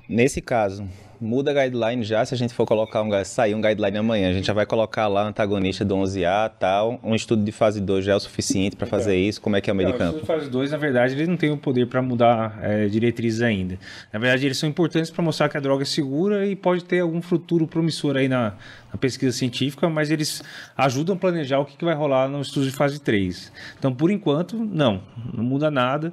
nesse 0.06 0.42
caso, 0.42 0.86
muda 1.24 1.50
a 1.50 1.54
guideline 1.54 2.04
já, 2.04 2.24
se 2.24 2.34
a 2.34 2.36
gente 2.36 2.52
for 2.52 2.66
colocar 2.66 3.02
um, 3.02 3.24
sair 3.24 3.54
um 3.54 3.60
guideline 3.60 3.96
amanhã, 3.96 4.30
a 4.30 4.32
gente 4.32 4.46
já 4.46 4.52
vai 4.52 4.66
colocar 4.66 5.08
lá 5.08 5.26
antagonista 5.26 5.84
do 5.84 5.96
11A, 5.96 6.52
tal, 6.58 7.00
um 7.02 7.14
estudo 7.14 7.42
de 7.42 7.50
fase 7.50 7.80
2 7.80 8.04
já 8.04 8.12
é 8.12 8.16
o 8.16 8.20
suficiente 8.20 8.76
para 8.76 8.86
fazer 8.86 9.16
isso, 9.16 9.40
como 9.40 9.56
é 9.56 9.60
que 9.60 9.70
é 9.70 9.72
o 9.72 9.76
meio 9.76 9.90
de 9.90 9.98
campo? 9.98 10.16
O 10.16 10.20
estudo 10.20 10.20
de 10.20 10.26
fase 10.26 10.50
2, 10.50 10.70
na 10.70 10.76
verdade, 10.76 11.14
ele 11.14 11.26
não 11.26 11.36
tem 11.36 11.50
o 11.50 11.56
poder 11.56 11.86
para 11.86 12.02
mudar 12.02 12.58
é, 12.62 12.86
diretrizes 12.86 13.40
ainda. 13.40 13.78
Na 14.12 14.18
verdade, 14.18 14.46
eles 14.46 14.58
são 14.58 14.68
importantes 14.68 15.10
para 15.10 15.24
mostrar 15.24 15.48
que 15.48 15.56
a 15.56 15.60
droga 15.60 15.82
é 15.82 15.86
segura 15.86 16.46
e 16.46 16.54
pode 16.54 16.84
ter 16.84 17.00
algum 17.00 17.22
futuro 17.22 17.66
promissor 17.66 18.16
aí 18.16 18.28
na, 18.28 18.54
na 18.92 18.98
pesquisa 18.98 19.36
científica, 19.36 19.88
mas 19.88 20.10
eles 20.10 20.42
ajudam 20.76 21.16
a 21.16 21.18
planejar 21.18 21.58
o 21.58 21.64
que, 21.64 21.76
que 21.76 21.84
vai 21.84 21.94
rolar 21.94 22.28
no 22.28 22.40
estudo 22.40 22.66
de 22.66 22.72
fase 22.72 23.00
3. 23.00 23.50
Então, 23.78 23.94
por 23.94 24.10
enquanto, 24.10 24.56
não, 24.56 25.02
não 25.32 25.42
muda 25.42 25.70
nada 25.70 26.12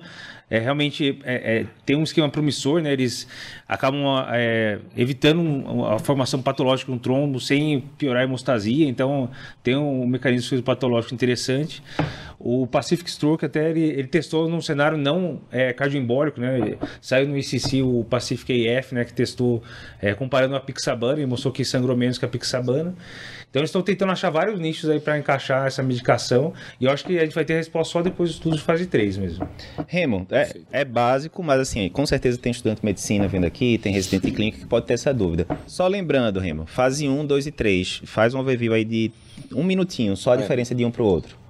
é, 0.51 0.59
realmente 0.59 1.17
é, 1.23 1.59
é, 1.59 1.65
tem 1.85 1.95
um 1.95 2.03
esquema 2.03 2.27
promissor, 2.27 2.81
né? 2.81 2.91
Eles 2.91 3.25
acabam 3.65 4.01
é, 4.33 4.79
evitando 4.97 5.85
a 5.85 5.97
formação 5.97 6.41
patológica 6.41 6.91
de 6.91 6.97
um 6.97 6.99
trombo 6.99 7.39
sem 7.39 7.79
piorar 7.97 8.23
a 8.23 8.25
hemostasia, 8.25 8.85
então 8.85 9.29
tem 9.63 9.77
um 9.77 10.05
mecanismo 10.05 10.61
patológico 10.61 11.13
interessante. 11.13 11.81
O 12.37 12.67
Pacific 12.67 13.09
Stroke 13.09 13.45
até 13.45 13.69
ele, 13.69 13.81
ele 13.81 14.07
testou 14.07 14.49
num 14.49 14.59
cenário 14.59 14.97
não 14.97 15.39
é, 15.49 15.71
cardioembólico, 15.71 16.41
né? 16.41 16.75
Saiu 16.99 17.29
no 17.29 17.37
ICC 17.37 17.81
o 17.81 18.03
Pacific 18.03 18.67
AF, 18.67 18.93
né? 18.93 19.05
Que 19.05 19.13
testou 19.13 19.63
é, 20.01 20.13
comparando 20.13 20.57
a 20.57 20.59
pixabana 20.59 21.21
e 21.21 21.25
mostrou 21.25 21.53
que 21.53 21.63
sangrou 21.63 21.95
menos 21.95 22.17
que 22.17 22.25
a 22.25 22.27
pixabana. 22.27 22.93
Então 23.51 23.59
eles 23.59 23.69
estão 23.69 23.81
tentando 23.81 24.13
achar 24.13 24.29
vários 24.29 24.57
nichos 24.57 24.89
aí 24.89 24.99
para 24.99 25.19
encaixar 25.19 25.67
essa 25.67 25.83
medicação 25.83 26.53
e 26.79 26.85
eu 26.85 26.91
acho 26.91 27.03
que 27.03 27.19
a 27.19 27.21
gente 27.21 27.35
vai 27.35 27.43
ter 27.43 27.55
a 27.55 27.57
resposta 27.57 27.91
só 27.91 28.01
depois 28.01 28.29
dos 28.29 28.37
estudos 28.37 28.59
de 28.59 28.65
fase 28.65 28.85
3 28.85 29.17
mesmo. 29.17 29.47
Remo, 29.87 30.25
é, 30.31 30.40
é 30.71 30.85
básico, 30.85 31.43
mas 31.43 31.59
assim, 31.59 31.89
com 31.89 32.05
certeza 32.05 32.37
tem 32.37 32.51
estudante 32.51 32.79
de 32.79 32.85
medicina 32.85 33.27
vindo 33.27 33.45
aqui, 33.45 33.77
tem 33.77 33.93
residente 33.93 34.27
de 34.27 34.31
clínica 34.31 34.59
que 34.59 34.65
pode 34.65 34.85
ter 34.85 34.93
essa 34.93 35.13
dúvida. 35.13 35.45
Só 35.67 35.87
lembrando, 35.87 36.39
Remo, 36.39 36.65
fase 36.65 37.07
1, 37.07 37.25
2 37.25 37.47
e 37.47 37.51
3, 37.51 38.01
faz 38.05 38.33
um 38.33 38.39
overview 38.39 38.73
aí 38.73 38.85
de 38.85 39.11
um 39.53 39.63
minutinho, 39.63 40.15
só 40.15 40.31
a 40.31 40.35
é. 40.35 40.37
diferença 40.37 40.73
de 40.75 40.85
um 40.85 40.91
para 40.91 41.03
o 41.03 41.05
outro. 41.05 41.41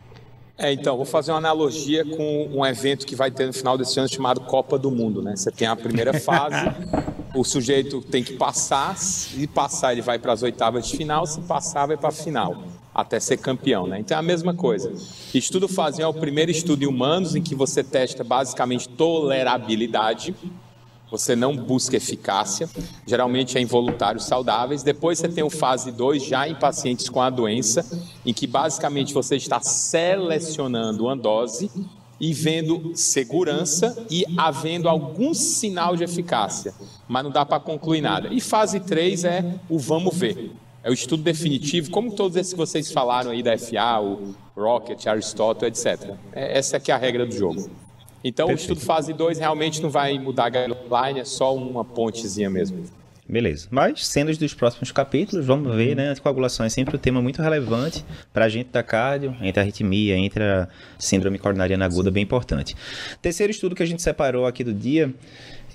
É, 0.58 0.72
então, 0.72 0.96
vou 0.96 1.06
fazer 1.06 1.32
uma 1.32 1.40
analogia 1.40 2.06
com 2.06 2.50
um 2.54 2.64
evento 2.64 3.06
que 3.06 3.16
vai 3.16 3.32
ter 3.32 3.48
no 3.48 3.54
final 3.54 3.78
desse 3.78 4.00
ano 4.00 4.08
chamado 4.08 4.42
Copa 4.42 4.78
do 4.78 4.92
Mundo, 4.92 5.22
né? 5.22 5.36
Você 5.36 5.50
tem 5.50 5.68
a 5.68 5.76
primeira 5.76 6.14
fase, 6.14 6.72
o 7.34 7.44
sujeito 7.44 8.00
tem 8.02 8.24
que 8.24 8.34
passar, 8.34 8.96
se 8.96 9.48
passar 9.48 9.94
ele 9.94 10.04
vai 10.04 10.20
para 10.20 10.34
as 10.34 10.44
oitavas 10.44 10.88
de 10.88 10.98
final, 10.98 11.26
se 11.26 11.42
passar 11.42 11.88
vai 11.88 11.98
para 11.98 12.10
a 12.10 12.12
final, 12.12 12.64
até 13.02 13.20
ser 13.20 13.38
campeão, 13.38 13.88
né? 13.88 14.00
Então 14.00 14.16
é 14.16 14.20
a 14.20 14.24
mesma 14.24 14.54
coisa. 14.54 14.92
Estudo 15.34 15.68
fase 15.68 16.02
é 16.02 16.08
o 16.08 16.14
primeiro 16.14 16.52
estudo 16.52 16.84
em 16.84 16.88
humanos 16.88 17.36
em 17.36 17.42
que 17.42 17.56
você 17.56 17.84
testa 17.84 18.24
basicamente 18.24 18.88
tolerabilidade, 18.90 20.36
você 21.12 21.36
não 21.36 21.56
busca 21.56 21.98
eficácia, 21.98 22.70
geralmente 23.06 23.58
é 23.58 23.62
em 23.62 23.66
voluntários 23.66 24.24
saudáveis. 24.24 24.82
Depois 24.82 25.20
você 25.20 25.28
tem 25.28 25.44
o 25.44 25.50
fase 25.50 25.92
2 25.92 26.24
já 26.24 26.48
em 26.48 26.56
pacientes 26.56 27.10
com 27.10 27.22
a 27.22 27.30
doença, 27.30 27.86
em 28.26 28.34
que 28.34 28.48
basicamente 28.48 29.14
você 29.14 29.36
está 29.36 29.60
selecionando 29.60 31.04
uma 31.04 31.18
dose 31.18 31.70
e 32.18 32.34
vendo 32.34 32.92
segurança 32.96 34.06
e 34.10 34.24
havendo 34.38 34.88
algum 34.88 35.34
sinal 35.34 35.98
de 35.98 36.04
eficácia, 36.04 36.72
mas 37.10 37.24
não 37.24 37.32
dá 37.32 37.44
para 37.44 37.60
concluir 37.60 38.00
nada. 38.00 38.30
E 38.32 38.40
fase 38.40 38.80
3 38.80 39.26
é 39.26 39.56
o 39.68 39.80
vamos 39.80 40.16
ver. 40.16 40.52
É 40.84 40.90
o 40.90 40.94
estudo 40.94 41.22
definitivo, 41.22 41.92
como 41.92 42.16
todos 42.16 42.36
esses 42.36 42.54
que 42.54 42.58
vocês 42.58 42.92
falaram 42.92 43.32
aí 43.32 43.44
da 43.44 43.58
FA, 43.58 44.00
o 44.00 44.36
Rocket, 44.56 45.06
Aristóteles, 45.06 45.86
etc. 45.86 46.16
É, 46.34 46.58
essa 46.58 46.78
aqui 46.78 46.92
é 46.92 46.96
a 46.96 46.98
regra 46.98 47.26
do 47.26 47.36
jogo. 47.36 47.70
Então, 48.24 48.48
Perfeito. 48.48 48.70
o 48.70 48.74
estudo 48.74 48.86
fase 48.86 49.14
2 49.14 49.40
realmente 49.40 49.82
não 49.82 49.90
vai 49.90 50.18
mudar 50.18 50.46
a 50.46 50.50
guideline, 50.50 51.20
é 51.20 51.26
só 51.26 51.56
uma 51.56 51.84
pontezinha 51.84 52.50
mesmo. 52.50 52.84
Beleza. 53.28 53.68
Mas, 53.72 54.06
cenas 54.08 54.38
dos 54.38 54.54
próximos 54.54 54.92
capítulos, 54.92 55.46
vamos 55.46 55.74
ver, 55.74 55.96
né? 55.96 56.10
Anticoagulação 56.10 56.66
é 56.66 56.70
sempre 56.70 56.98
um 56.98 57.00
tema 57.00 57.22
muito 57.22 57.42
relevante 57.42 58.04
para 58.34 58.46
a 58.46 58.50
gente 58.50 58.70
da 58.72 58.84
cardio, 58.84 59.36
entre 59.42 59.60
a 59.60 59.64
arritmia, 59.64 60.18
entre 60.18 60.44
a 60.44 60.68
síndrome 61.00 61.40
coronariana 61.40 61.86
aguda, 61.86 62.12
bem 62.12 62.24
importante. 62.24 62.76
Terceiro 63.22 63.52
estudo 63.52 63.74
que 63.74 63.84
a 63.84 63.86
gente 63.86 64.02
separou 64.02 64.46
aqui 64.46 64.64
do 64.64 64.74
dia 64.74 65.14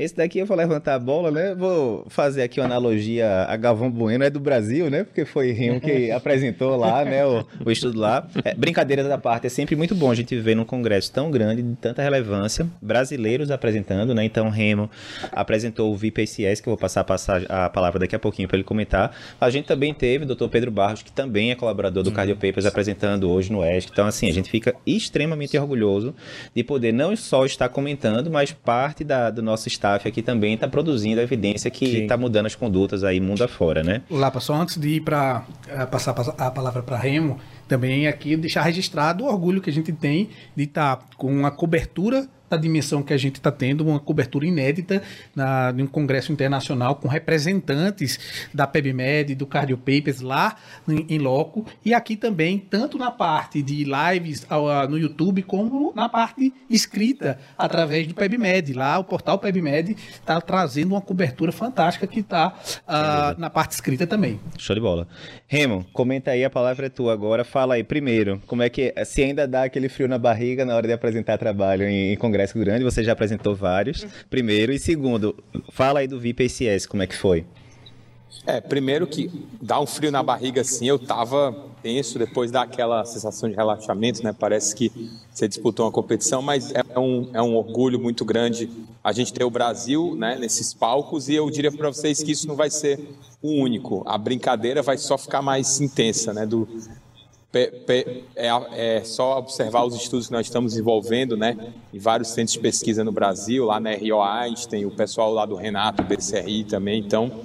esse 0.02 0.14
daqui 0.14 0.38
eu 0.38 0.46
vou 0.46 0.56
levantar 0.56 0.94
a 0.94 0.98
bola, 0.98 1.30
né? 1.30 1.54
Vou 1.54 2.04
fazer 2.08 2.42
aqui 2.42 2.60
uma 2.60 2.66
analogia 2.66 3.44
a 3.48 3.56
Galvão 3.56 3.90
Bueno, 3.90 4.24
é 4.24 4.30
do 4.30 4.38
Brasil, 4.38 4.90
né? 4.90 5.04
Porque 5.04 5.24
foi 5.24 5.52
Rimo 5.52 5.80
que 5.80 6.10
apresentou 6.12 6.76
lá, 6.76 7.04
né? 7.04 7.24
O, 7.24 7.46
o 7.64 7.70
estudo 7.70 7.98
lá. 7.98 8.28
É, 8.44 8.54
brincadeira 8.54 9.02
da 9.04 9.16
parte, 9.16 9.46
é 9.46 9.50
sempre 9.50 9.74
muito 9.74 9.94
bom 9.94 10.10
a 10.10 10.14
gente 10.14 10.36
ver 10.38 10.54
num 10.54 10.64
congresso 10.64 11.10
tão 11.10 11.30
grande, 11.30 11.62
de 11.62 11.76
tanta 11.76 12.02
relevância, 12.02 12.66
brasileiros 12.82 13.50
apresentando, 13.50 14.14
né? 14.14 14.24
Então, 14.24 14.50
Remo 14.50 14.90
apresentou 15.32 15.92
o 15.92 15.96
VPCS, 15.96 16.60
que 16.60 16.68
eu 16.68 16.72
vou 16.72 16.78
passar 16.78 17.00
a, 17.00 17.04
passar 17.04 17.42
a 17.48 17.70
palavra 17.70 17.98
daqui 17.98 18.14
a 18.14 18.18
pouquinho 18.18 18.48
para 18.48 18.58
ele 18.58 18.64
comentar. 18.64 19.16
A 19.40 19.48
gente 19.48 19.64
também 19.64 19.94
teve 19.94 20.24
o 20.24 20.34
Dr. 20.34 20.48
Pedro 20.48 20.70
Barros, 20.70 21.02
que 21.02 21.10
também 21.10 21.50
é 21.50 21.54
colaborador 21.54 22.02
do 22.02 22.12
Cardio 22.12 22.36
Papers, 22.36 22.66
apresentando 22.66 23.30
hoje 23.30 23.50
no 23.50 23.64
ESC. 23.64 23.88
Então, 23.90 24.06
assim, 24.06 24.28
a 24.28 24.32
gente 24.32 24.50
fica 24.50 24.74
extremamente 24.86 25.56
orgulhoso 25.56 26.14
de 26.54 26.62
poder 26.62 26.92
não 26.92 27.16
só 27.16 27.46
estar 27.46 27.70
comentando, 27.70 28.30
mas 28.30 28.52
parte 28.52 29.02
da, 29.02 29.30
do 29.30 29.42
nosso 29.42 29.68
estado 29.68 29.85
staff 29.86 30.08
aqui 30.08 30.22
também 30.22 30.54
está 30.54 30.66
produzindo 30.66 31.20
evidência 31.20 31.70
que 31.70 31.98
está 31.98 32.16
mudando 32.16 32.46
as 32.46 32.54
condutas 32.54 33.04
aí 33.04 33.20
mundo 33.20 33.44
afora, 33.44 33.82
né? 33.82 34.02
Lapa, 34.10 34.40
só 34.40 34.54
antes 34.54 34.78
de 34.78 34.88
ir 34.96 35.00
para 35.00 35.44
uh, 35.68 35.86
passar 35.86 36.14
a 36.36 36.50
palavra 36.50 36.82
para 36.82 36.96
Remo, 36.96 37.38
também 37.68 38.06
aqui 38.06 38.36
deixar 38.36 38.62
registrado 38.62 39.24
o 39.24 39.26
orgulho 39.26 39.60
que 39.60 39.70
a 39.70 39.72
gente 39.72 39.92
tem 39.92 40.30
de 40.54 40.64
estar 40.64 40.96
tá 40.96 41.04
com 41.16 41.32
uma 41.32 41.50
cobertura 41.50 42.28
da 42.48 42.56
dimensão 42.56 43.02
que 43.02 43.12
a 43.12 43.16
gente 43.16 43.36
está 43.36 43.50
tendo, 43.50 43.86
uma 43.86 43.98
cobertura 43.98 44.46
inédita 44.46 45.02
na, 45.34 45.74
em 45.76 45.82
um 45.82 45.86
congresso 45.86 46.32
internacional 46.32 46.96
com 46.96 47.08
representantes 47.08 48.48
da 48.52 48.66
PebMed, 48.66 49.34
do 49.34 49.46
Cardio 49.46 49.76
Papers 49.76 50.20
lá 50.20 50.56
em, 50.88 51.06
em 51.08 51.18
loco, 51.18 51.66
e 51.84 51.92
aqui 51.92 52.16
também, 52.16 52.58
tanto 52.58 52.98
na 52.98 53.10
parte 53.10 53.62
de 53.62 53.84
lives 53.84 54.46
ao, 54.48 54.88
no 54.88 54.98
YouTube, 54.98 55.42
como 55.42 55.92
na 55.94 56.08
parte 56.08 56.52
escrita 56.70 57.38
através 57.58 58.06
do 58.06 58.14
PebMed. 58.14 58.72
Lá 58.72 58.98
o 58.98 59.04
portal 59.04 59.38
PebMed 59.38 59.96
está 59.96 60.40
trazendo 60.40 60.92
uma 60.92 61.00
cobertura 61.00 61.52
fantástica 61.52 62.06
que 62.06 62.20
está 62.20 62.48
uh, 62.48 63.40
na 63.40 63.50
parte 63.50 63.72
escrita 63.72 64.06
também. 64.06 64.40
Show 64.56 64.74
de 64.74 64.80
bola. 64.80 65.08
Remo, 65.46 65.84
comenta 65.92 66.30
aí, 66.30 66.44
a 66.44 66.50
palavra 66.50 66.86
é 66.86 66.88
tua 66.88 67.12
agora. 67.12 67.44
Fala 67.56 67.76
aí, 67.76 67.82
primeiro, 67.82 68.38
como 68.46 68.62
é 68.62 68.68
que, 68.68 68.92
se 69.06 69.22
ainda 69.22 69.48
dá 69.48 69.62
aquele 69.62 69.88
frio 69.88 70.06
na 70.06 70.18
barriga 70.18 70.62
na 70.62 70.76
hora 70.76 70.86
de 70.86 70.92
apresentar 70.92 71.38
trabalho 71.38 71.84
em, 71.88 72.12
em 72.12 72.16
congresso 72.18 72.58
grande, 72.58 72.84
você 72.84 73.02
já 73.02 73.14
apresentou 73.14 73.56
vários, 73.56 74.06
primeiro. 74.28 74.74
E 74.74 74.78
segundo, 74.78 75.34
fala 75.70 76.00
aí 76.00 76.06
do 76.06 76.20
VIP 76.20 76.44
ACS, 76.44 76.84
como 76.84 77.02
é 77.02 77.06
que 77.06 77.16
foi? 77.16 77.46
É, 78.44 78.60
primeiro 78.60 79.06
que 79.06 79.30
dá 79.58 79.80
um 79.80 79.86
frio 79.86 80.12
na 80.12 80.22
barriga 80.22 80.60
assim, 80.60 80.86
eu 80.86 80.98
tava 80.98 81.56
tenso, 81.82 82.18
depois 82.18 82.50
dá 82.50 82.60
aquela 82.60 83.02
sensação 83.06 83.48
de 83.48 83.56
relaxamento, 83.56 84.22
né? 84.22 84.34
Parece 84.38 84.76
que 84.76 84.92
você 85.32 85.48
disputou 85.48 85.86
uma 85.86 85.92
competição, 85.92 86.42
mas 86.42 86.74
é 86.74 86.98
um, 86.98 87.30
é 87.32 87.40
um 87.40 87.56
orgulho 87.56 87.98
muito 87.98 88.22
grande 88.22 88.68
a 89.02 89.12
gente 89.12 89.32
ter 89.32 89.44
o 89.44 89.50
Brasil 89.50 90.14
né, 90.14 90.36
nesses 90.38 90.74
palcos 90.74 91.26
e 91.30 91.34
eu 91.34 91.48
diria 91.50 91.72
para 91.72 91.88
vocês 91.88 92.22
que 92.22 92.32
isso 92.32 92.46
não 92.46 92.54
vai 92.54 92.68
ser 92.68 93.00
o 93.40 93.48
único. 93.48 94.02
A 94.06 94.18
brincadeira 94.18 94.82
vai 94.82 94.98
só 94.98 95.16
ficar 95.16 95.40
mais 95.40 95.80
intensa, 95.80 96.34
né? 96.34 96.44
Do, 96.44 96.68
é, 97.56 97.78
é, 98.36 99.04
só 99.04 99.38
observar 99.38 99.84
os 99.84 99.94
estudos 99.94 100.26
que 100.26 100.32
nós 100.32 100.46
estamos 100.46 100.72
desenvolvendo, 100.72 101.36
né, 101.36 101.56
em 101.92 101.98
vários 101.98 102.28
centros 102.28 102.52
de 102.52 102.60
pesquisa 102.60 103.02
no 103.02 103.12
Brasil, 103.12 103.64
lá 103.64 103.80
na 103.80 103.90
RO 103.92 104.22
Einstein, 104.22 104.84
o 104.84 104.90
pessoal 104.90 105.32
lá 105.32 105.46
do 105.46 105.54
Renato, 105.54 106.02
BCRI 106.02 106.64
também, 106.64 107.00
então 107.00 107.40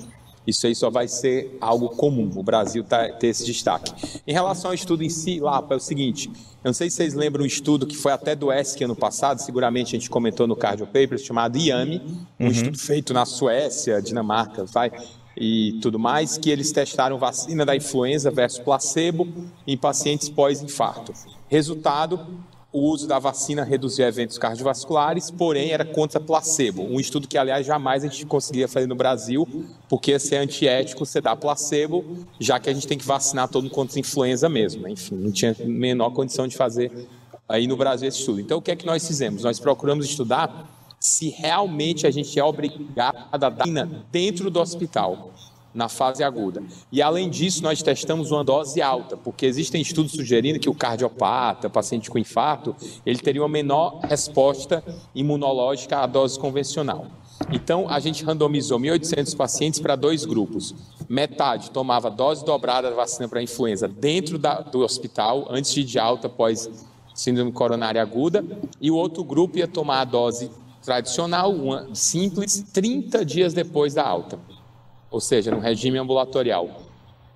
isso 0.46 0.66
aí 0.66 0.74
só 0.74 0.90
vai 0.90 1.08
ser 1.08 1.56
algo 1.62 1.90
comum, 1.90 2.32
o 2.36 2.44
Brasil 2.44 2.84
tá, 2.84 3.10
ter 3.10 3.28
esse 3.28 3.46
destaque. 3.46 3.94
Em 4.26 4.34
relação 4.34 4.72
ao 4.72 4.76
estudo 4.76 5.04
em 5.04 5.10
si, 5.10 5.40
lá 5.40 5.64
é 5.70 5.76
o 5.76 5.80
seguinte, 5.80 6.30
eu 6.64 6.70
não 6.70 6.74
sei 6.74 6.90
se 6.90 6.98
vocês 6.98 7.14
lembram 7.14 7.44
um 7.44 7.48
estudo 7.48 7.86
que 7.86 7.96
foi 7.96 8.12
até 8.12 8.36
do 8.36 8.52
ESC 8.52 8.84
ano 8.84 8.96
passado, 8.96 9.40
seguramente 9.40 9.96
a 9.96 10.00
gente 10.00 10.10
comentou 10.10 10.48
no 10.48 10.56
Cardio 10.56 10.86
Papers, 10.88 11.24
chamado 11.24 11.58
IAMI, 11.58 12.02
um 12.40 12.46
uhum. 12.46 12.52
estudo 12.52 12.78
feito 12.78 13.14
na 13.14 13.26
Suécia, 13.26 14.02
Dinamarca, 14.02 14.66
vai, 14.66 14.92
e 15.36 15.80
tudo 15.82 15.98
mais, 15.98 16.38
que 16.38 16.50
eles 16.50 16.72
testaram 16.72 17.18
vacina 17.18 17.66
da 17.66 17.76
influenza 17.76 18.30
versus 18.30 18.60
placebo 18.60 19.28
em 19.66 19.78
pacientes 19.78 20.30
pós-infarto. 20.30 21.14
Resultado, 21.48 22.20
o 22.74 22.90
uso 22.90 23.06
da 23.06 23.20
vacina 23.20 23.64
reduzia 23.64 24.08
eventos 24.08 24.38
cardiovasculares, 24.38 25.30
porém 25.30 25.72
era 25.72 25.84
contra 25.84 26.20
placebo. 26.20 26.84
Um 26.84 27.00
estudo 27.00 27.28
que, 27.28 27.38
aliás, 27.38 27.66
jamais 27.66 28.04
a 28.04 28.08
gente 28.08 28.26
conseguia 28.26 28.68
fazer 28.68 28.88
no 28.88 28.96
Brasil, 28.96 29.48
porque 29.90 30.12
ia 30.12 30.20
ser 30.20 30.38
antiético 30.38 31.06
você 31.06 31.20
dar 31.20 31.36
placebo, 31.36 32.26
já 32.40 32.60
que 32.60 32.70
a 32.70 32.74
gente 32.74 32.88
tem 32.88 32.98
que 32.98 33.06
vacinar 33.06 33.50
todo 33.50 33.64
mundo 33.64 33.74
contra 33.74 34.00
influenza 34.00 34.48
mesmo. 34.48 34.88
Enfim, 34.88 35.16
não 35.16 35.32
tinha 35.32 35.56
menor 35.66 36.12
condição 36.12 36.48
de 36.48 36.56
fazer 36.56 37.10
aí 37.48 37.68
no 37.68 37.76
Brasil 37.76 38.08
esse 38.08 38.20
estudo. 38.20 38.40
Então, 38.40 38.60
o 38.60 38.62
que 38.62 38.72
é 38.72 38.76
que 38.76 38.86
nós 38.86 39.06
fizemos? 39.06 39.44
Nós 39.44 39.60
procuramos 39.60 40.06
estudar 40.06 40.81
se 41.02 41.30
realmente 41.30 42.06
a 42.06 42.12
gente 42.12 42.40
é 42.40 42.44
obrigado 42.44 43.26
a 43.32 43.36
dar 43.36 43.56
dentro 44.12 44.52
do 44.52 44.60
hospital, 44.60 45.32
na 45.74 45.90
fase 45.90 46.24
aguda. 46.24 46.62
E 46.92 47.02
além 47.02 47.28
disso, 47.28 47.64
nós 47.64 47.82
testamos 47.82 48.30
uma 48.30 48.44
dose 48.44 48.84
alta, 48.84 49.18
porque 49.18 49.48
existem 49.48 49.82
estudos 49.82 50.12
sugerindo 50.12 50.60
que 50.60 50.70
o 50.70 50.76
cardiopata, 50.76 51.72
paciente 51.72 52.08
com 52.08 52.20
infarto, 52.20 52.76
ele 53.04 53.18
teria 53.18 53.42
uma 53.42 53.50
menor 53.50 54.00
resposta 54.02 54.84
imunológica 55.16 55.98
à 55.98 56.06
dose 56.06 56.38
convencional. 56.38 57.08
Então, 57.52 57.90
a 57.90 58.00
gente 58.00 58.24
randomizou 58.24 58.80
1.800 58.80 59.36
pacientes 59.36 59.80
para 59.80 59.96
dois 59.96 60.24
grupos. 60.24 60.76
Metade 61.10 61.72
tomava 61.72 62.12
dose 62.12 62.46
dobrada 62.46 62.92
da 62.92 62.96
vacina 62.96 63.28
para 63.28 63.42
influenza 63.42 63.88
dentro 63.88 64.38
da, 64.38 64.62
do 64.62 64.82
hospital, 64.82 65.48
antes 65.50 65.74
de 65.74 65.82
ir 65.82 65.86
de 65.86 65.98
alta 65.98 66.28
após 66.28 66.70
síndrome 67.16 67.52
coronária 67.52 68.02
aguda, 68.02 68.46
e 68.80 68.92
o 68.92 68.96
outro 68.96 69.24
grupo 69.24 69.58
ia 69.58 69.68
tomar 69.68 70.02
a 70.02 70.06
dose 70.06 70.52
tradicional, 70.82 71.54
uma 71.54 71.90
simples, 71.94 72.64
30 72.74 73.24
dias 73.24 73.54
depois 73.54 73.94
da 73.94 74.06
alta, 74.06 74.40
ou 75.10 75.20
seja, 75.20 75.52
no 75.52 75.60
regime 75.60 75.98
ambulatorial. 75.98 76.92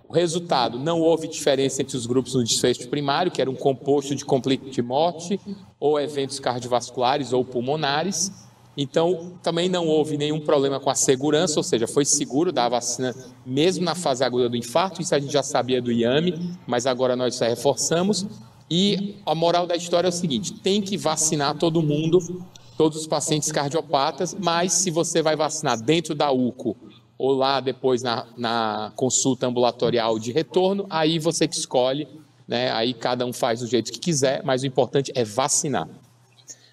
O 0.08 0.14
resultado, 0.14 0.78
não 0.78 1.02
houve 1.02 1.28
diferença 1.28 1.82
entre 1.82 1.98
os 1.98 2.05
grupos 2.05 2.36
no 2.36 2.44
desfecho 2.44 2.88
primário, 2.90 3.31
que 3.31 3.42
era 3.42 3.50
um 3.50 3.55
composto 3.55 4.14
de 4.16 4.24
conflito 4.24 4.70
de 4.70 4.81
morte, 4.81 5.40
ou 5.79 6.00
eventos 6.00 6.40
cardiovasculares 6.40 7.34
ou 7.34 7.44
pulmonares. 7.44 8.31
Então, 8.77 9.34
também 9.42 9.70
não 9.70 9.88
houve 9.88 10.18
nenhum 10.18 10.40
problema 10.40 10.79
com 10.79 10.90
a 10.90 10.96
segurança, 10.96 11.58
ou 11.58 11.64
seja, 11.64 11.88
foi 11.88 12.05
seguro 12.05 12.51
dar 12.51 12.66
a 12.66 12.70
vacina 12.70 13.16
mesmo 13.46 13.84
na 13.84 13.96
fase 13.96 14.24
aguda 14.24 14.50
do 14.50 14.58
infarto, 14.58 15.01
isso 15.01 15.16
a 15.16 15.20
gente 15.20 15.31
já 15.31 15.42
sabia 15.42 15.81
do 15.81 15.92
IAME, 15.92 16.58
mas 16.68 16.86
agora 16.86 17.16
nós 17.16 17.40
reforçamos. 17.40 18.27
E 18.70 19.16
a 19.25 19.34
moral 19.34 19.66
da 19.66 19.75
história 19.75 20.08
é 20.08 20.10
o 20.10 20.14
seguinte: 20.14 20.53
tem 20.53 20.81
que 20.81 20.98
vacinar 20.98 21.58
todo 21.58 21.81
mundo 21.81 22.46
todos 22.77 23.00
os 23.00 23.07
pacientes 23.07 23.51
cardiopatas, 23.51 24.35
mas 24.40 24.74
se 24.74 24.92
você 24.92 25.22
vai 25.22 25.35
vacinar 25.35 25.81
dentro 25.81 26.14
da 26.14 26.31
UCO 26.31 26.75
ou 27.18 27.33
lá 27.33 27.59
depois 27.59 28.03
na, 28.03 28.27
na 28.38 28.92
consulta 28.96 29.48
ambulatorial 29.48 30.20
de 30.20 30.31
retorno, 30.31 30.85
aí 30.90 31.18
você 31.18 31.48
que 31.48 31.55
escolhe, 31.55 32.07
né? 32.48 32.72
aí 32.72 32.94
cada 32.94 33.25
um 33.25 33.31
faz 33.31 33.61
do 33.61 33.68
jeito 33.68 33.92
que 33.92 34.00
quiser, 34.00 34.44
mas 34.44 34.64
o 34.64 34.68
importante 34.68 35.11
é 35.16 35.24
vacinar. 35.24 35.88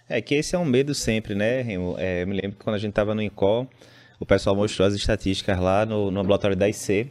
É 0.08 0.20
que 0.20 0.34
esse 0.34 0.54
é 0.54 0.58
um 0.58 0.64
medo 0.64 0.94
sempre, 0.94 1.34
né, 1.34 1.62
Remo? 1.62 1.94
É, 1.96 2.22
eu 2.22 2.26
me 2.26 2.34
lembro 2.34 2.58
que 2.58 2.64
quando 2.64 2.76
a 2.76 2.78
gente 2.78 2.90
estava 2.90 3.14
no 3.14 3.22
INCOL, 3.22 3.68
o 4.18 4.26
pessoal 4.26 4.54
mostrou 4.54 4.86
as 4.86 4.94
estatísticas 4.94 5.58
lá 5.58 5.86
no, 5.86 6.10
no 6.10 6.20
ambulatório 6.20 6.56
da 6.56 6.68
IC, 6.68 7.10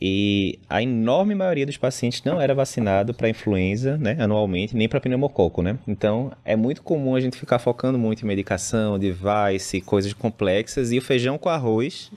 e 0.00 0.58
a 0.68 0.82
enorme 0.82 1.34
maioria 1.34 1.66
dos 1.66 1.76
pacientes 1.76 2.22
não 2.24 2.40
era 2.40 2.54
vacinado 2.54 3.12
para 3.12 3.28
influenza, 3.28 3.96
né, 3.96 4.16
anualmente, 4.20 4.76
nem 4.76 4.88
para 4.88 5.00
pneumococo, 5.00 5.62
né? 5.62 5.78
Então, 5.86 6.32
é 6.44 6.54
muito 6.54 6.82
comum 6.82 7.14
a 7.14 7.20
gente 7.20 7.36
ficar 7.36 7.58
focando 7.58 7.98
muito 7.98 8.22
em 8.22 8.26
medicação, 8.26 8.98
device, 8.98 9.80
coisas 9.80 10.12
complexas 10.12 10.92
e 10.92 10.98
o 10.98 11.02
feijão 11.02 11.36
com 11.36 11.48
arroz 11.48 12.10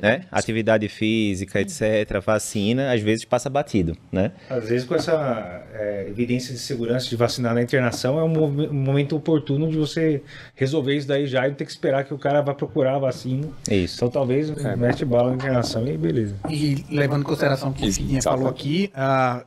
né? 0.00 0.22
Atividade 0.30 0.88
física, 0.88 1.60
etc., 1.60 2.20
vacina, 2.24 2.92
às 2.92 3.00
vezes 3.00 3.24
passa 3.24 3.50
batido, 3.50 3.96
né? 4.10 4.32
Às 4.48 4.68
vezes 4.68 4.86
com 4.86 4.94
essa 4.94 5.64
é, 5.74 6.06
evidência 6.08 6.52
de 6.52 6.60
segurança 6.60 7.08
de 7.08 7.16
vacinar 7.16 7.54
na 7.54 7.62
internação 7.62 8.18
é 8.18 8.24
um, 8.24 8.44
um, 8.44 8.72
momento 8.72 9.16
oportuno 9.16 9.70
de 9.70 9.76
você 9.76 10.22
resolver 10.54 10.96
isso 10.96 11.08
daí 11.08 11.26
já 11.26 11.46
e 11.46 11.50
não 11.50 11.56
ter 11.56 11.64
que 11.64 11.70
esperar 11.70 12.04
que 12.04 12.14
o 12.14 12.18
cara 12.18 12.40
vá 12.40 12.54
procurar 12.54 12.96
a 12.96 12.98
vacina. 12.98 13.48
Isso. 13.70 13.96
Então 13.96 14.08
talvez 14.08 14.50
é. 14.50 14.76
mete 14.76 15.04
bala 15.04 15.30
na 15.30 15.36
internação 15.36 15.86
e 15.86 15.96
beleza. 15.96 16.36
E 16.48 16.84
levando 16.90 17.22
em 17.22 17.24
consideração 17.24 17.70
o 17.70 17.72
que 17.74 17.88
o 17.88 18.22
falou 18.22 18.48
aqui, 18.48 18.90
a 18.94 19.44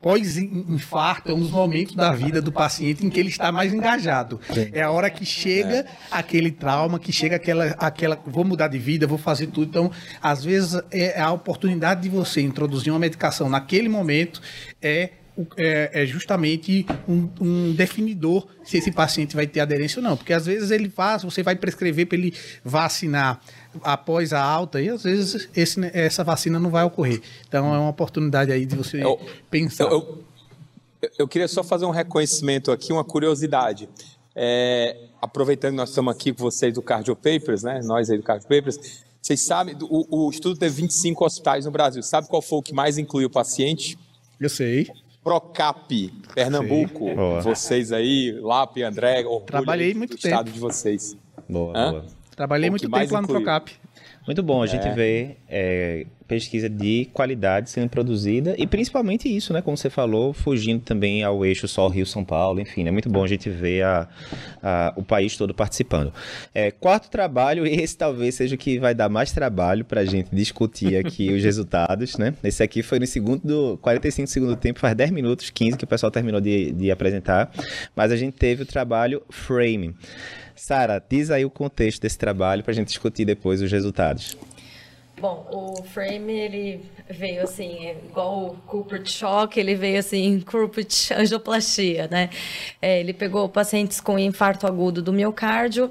pós-infarto 0.00 1.32
é 1.32 1.34
um 1.34 1.40
dos 1.40 1.50
momentos 1.50 1.94
da 1.94 2.12
vida 2.12 2.40
do 2.40 2.52
paciente 2.52 3.04
em 3.04 3.10
que 3.10 3.18
ele 3.18 3.28
está 3.28 3.50
mais 3.50 3.74
engajado. 3.74 4.40
Sim. 4.52 4.70
É 4.72 4.82
a 4.82 4.90
hora 4.90 5.10
que 5.10 5.24
chega 5.24 5.78
é. 5.78 5.86
aquele 6.10 6.50
trauma, 6.50 6.98
que 6.98 7.12
chega 7.12 7.36
aquela, 7.36 7.66
aquela, 7.78 8.18
vou 8.26 8.44
mudar 8.44 8.68
de 8.68 8.78
vida, 8.78 9.06
vou 9.06 9.18
fazer 9.18 9.48
tudo. 9.48 9.68
Então, 9.68 9.90
às 10.22 10.44
vezes, 10.44 10.80
é 10.90 11.20
a 11.20 11.32
oportunidade 11.32 12.02
de 12.02 12.08
você 12.08 12.40
introduzir 12.40 12.92
uma 12.92 12.98
medicação 12.98 13.48
naquele 13.48 13.88
momento 13.88 14.40
é 14.80 15.10
é, 15.56 16.02
é, 16.02 16.06
justamente 16.06 16.84
um, 17.08 17.28
um, 17.40 17.72
definidor 17.72 18.46
se 18.64 18.78
esse 18.78 18.90
paciente 18.90 19.36
vai 19.36 19.46
ter 19.46 19.60
aderência 19.60 20.00
ou 20.00 20.02
não. 20.02 20.16
Porque 20.16 20.32
às 20.32 20.46
vezes 20.46 20.70
ele 20.70 20.88
faz, 20.90 21.22
você 21.22 21.42
vai 21.42 21.54
prescrever 21.54 22.06
para 22.06 22.18
ele 22.18 22.34
vacinar 22.64 23.40
após 23.82 24.32
a 24.32 24.42
alta 24.42 24.80
e 24.80 24.88
às 24.88 25.04
vezes 25.04 25.48
esse, 25.54 25.78
essa 25.92 26.24
vacina 26.24 26.58
não 26.58 26.70
vai 26.70 26.84
ocorrer. 26.84 27.20
Então 27.46 27.74
é 27.74 27.78
uma 27.78 27.90
oportunidade 27.90 28.50
aí 28.50 28.66
de 28.66 28.74
você 28.74 29.02
eu, 29.02 29.20
pensar. 29.50 29.84
Eu, 29.84 30.24
eu, 31.00 31.10
eu, 31.20 31.28
queria 31.28 31.46
só 31.46 31.62
fazer 31.62 31.84
um 31.84 31.90
reconhecimento 31.90 32.72
aqui, 32.72 32.92
uma 32.92 33.04
curiosidade. 33.04 33.88
É, 34.34 34.96
aproveitando 35.20 35.72
que 35.72 35.76
nós 35.76 35.88
estamos 35.90 36.14
aqui 36.14 36.32
com 36.32 36.42
vocês 36.42 36.74
do 36.74 36.82
Cardio 36.82 37.14
Papers, 37.14 37.62
né? 37.62 37.80
Nós 37.84 38.10
aí 38.10 38.16
do 38.16 38.22
Cardio 38.22 38.48
Papers, 38.48 39.04
vocês 39.20 39.44
sabem, 39.44 39.76
o, 39.82 40.26
o 40.26 40.30
estudo 40.30 40.58
teve 40.58 40.82
25 40.82 41.24
hospitais 41.24 41.64
no 41.64 41.70
Brasil. 41.70 42.02
Sabe 42.02 42.28
qual 42.28 42.40
foi 42.40 42.58
o 42.58 42.62
que 42.62 42.72
mais 42.72 42.98
incluiu 42.98 43.28
o 43.28 43.30
paciente? 43.30 43.98
Eu 44.40 44.48
sei. 44.48 44.88
Procap, 45.28 46.10
Pernambuco. 46.34 47.04
Vocês 47.42 47.92
aí, 47.92 48.32
Lap, 48.40 48.82
André, 48.82 49.20
orgulho 49.26 49.44
Trabalhei 49.44 49.92
muito 49.92 50.16
do 50.16 50.16
tempo. 50.16 50.28
estado 50.28 50.50
de 50.50 50.58
vocês. 50.58 51.16
Boa, 51.46 51.76
Hã? 51.76 51.90
boa. 51.90 52.04
Trabalhei 52.34 52.70
muito 52.70 52.90
tempo 52.90 53.12
lá 53.12 53.20
no 53.20 53.28
Procap. 53.28 53.70
Muito 54.28 54.42
bom 54.42 54.62
a 54.62 54.66
gente 54.66 54.86
é. 54.86 54.92
ver 54.92 55.38
é, 55.48 56.04
pesquisa 56.26 56.68
de 56.68 57.08
qualidade 57.14 57.70
sendo 57.70 57.88
produzida 57.88 58.54
e 58.58 58.66
principalmente 58.66 59.26
isso, 59.26 59.54
né? 59.54 59.62
Como 59.62 59.74
você 59.74 59.88
falou, 59.88 60.34
fugindo 60.34 60.82
também 60.82 61.24
ao 61.24 61.46
eixo 61.46 61.66
só 61.66 61.88
Rio-São 61.88 62.22
Paulo, 62.22 62.60
enfim, 62.60 62.86
é 62.86 62.90
muito 62.90 63.08
bom 63.08 63.24
a 63.24 63.26
gente 63.26 63.48
ver 63.48 63.84
a, 63.84 64.06
a, 64.62 64.92
o 64.96 65.02
país 65.02 65.34
todo 65.34 65.54
participando. 65.54 66.12
É, 66.54 66.70
quarto 66.70 67.08
trabalho, 67.08 67.64
esse 67.66 67.96
talvez 67.96 68.34
seja 68.34 68.54
o 68.54 68.58
que 68.58 68.78
vai 68.78 68.94
dar 68.94 69.08
mais 69.08 69.32
trabalho 69.32 69.82
para 69.82 70.02
a 70.02 70.04
gente 70.04 70.28
discutir 70.30 70.94
aqui 70.96 71.32
os 71.32 71.42
resultados, 71.42 72.18
né? 72.18 72.34
Esse 72.44 72.62
aqui 72.62 72.82
foi 72.82 72.98
no 72.98 73.06
segundo, 73.06 73.78
45 73.80 74.28
segundo 74.28 74.56
tempo, 74.56 74.78
faz 74.78 74.94
10 74.94 75.10
minutos, 75.10 75.48
15 75.48 75.78
que 75.78 75.84
o 75.84 75.88
pessoal 75.88 76.12
terminou 76.12 76.38
de, 76.38 76.70
de 76.72 76.90
apresentar, 76.90 77.50
mas 77.96 78.12
a 78.12 78.16
gente 78.16 78.34
teve 78.34 78.64
o 78.64 78.66
trabalho 78.66 79.22
Frame. 79.30 79.94
Sara, 80.58 81.02
diz 81.08 81.30
aí 81.30 81.44
o 81.44 81.50
contexto 81.50 82.02
desse 82.02 82.18
trabalho 82.18 82.62
para 82.62 82.72
a 82.72 82.74
gente 82.74 82.88
discutir 82.88 83.24
depois 83.24 83.62
os 83.62 83.70
resultados. 83.70 84.36
Bom, 85.20 85.48
o 85.50 85.82
frame 85.82 86.32
ele 86.32 86.80
veio 87.10 87.42
assim, 87.42 87.86
é 87.86 87.96
igual 88.08 88.46
o 88.46 88.56
Cooper 88.66 89.04
Shock, 89.04 89.58
ele 89.58 89.74
veio 89.74 89.98
assim, 89.98 90.40
Cooper 90.40 90.86
angioplastia, 91.18 92.06
né? 92.08 92.30
É, 92.80 93.00
ele 93.00 93.12
pegou 93.12 93.48
pacientes 93.48 94.00
com 94.00 94.18
infarto 94.18 94.66
agudo 94.66 95.02
do 95.02 95.12
miocárdio 95.12 95.90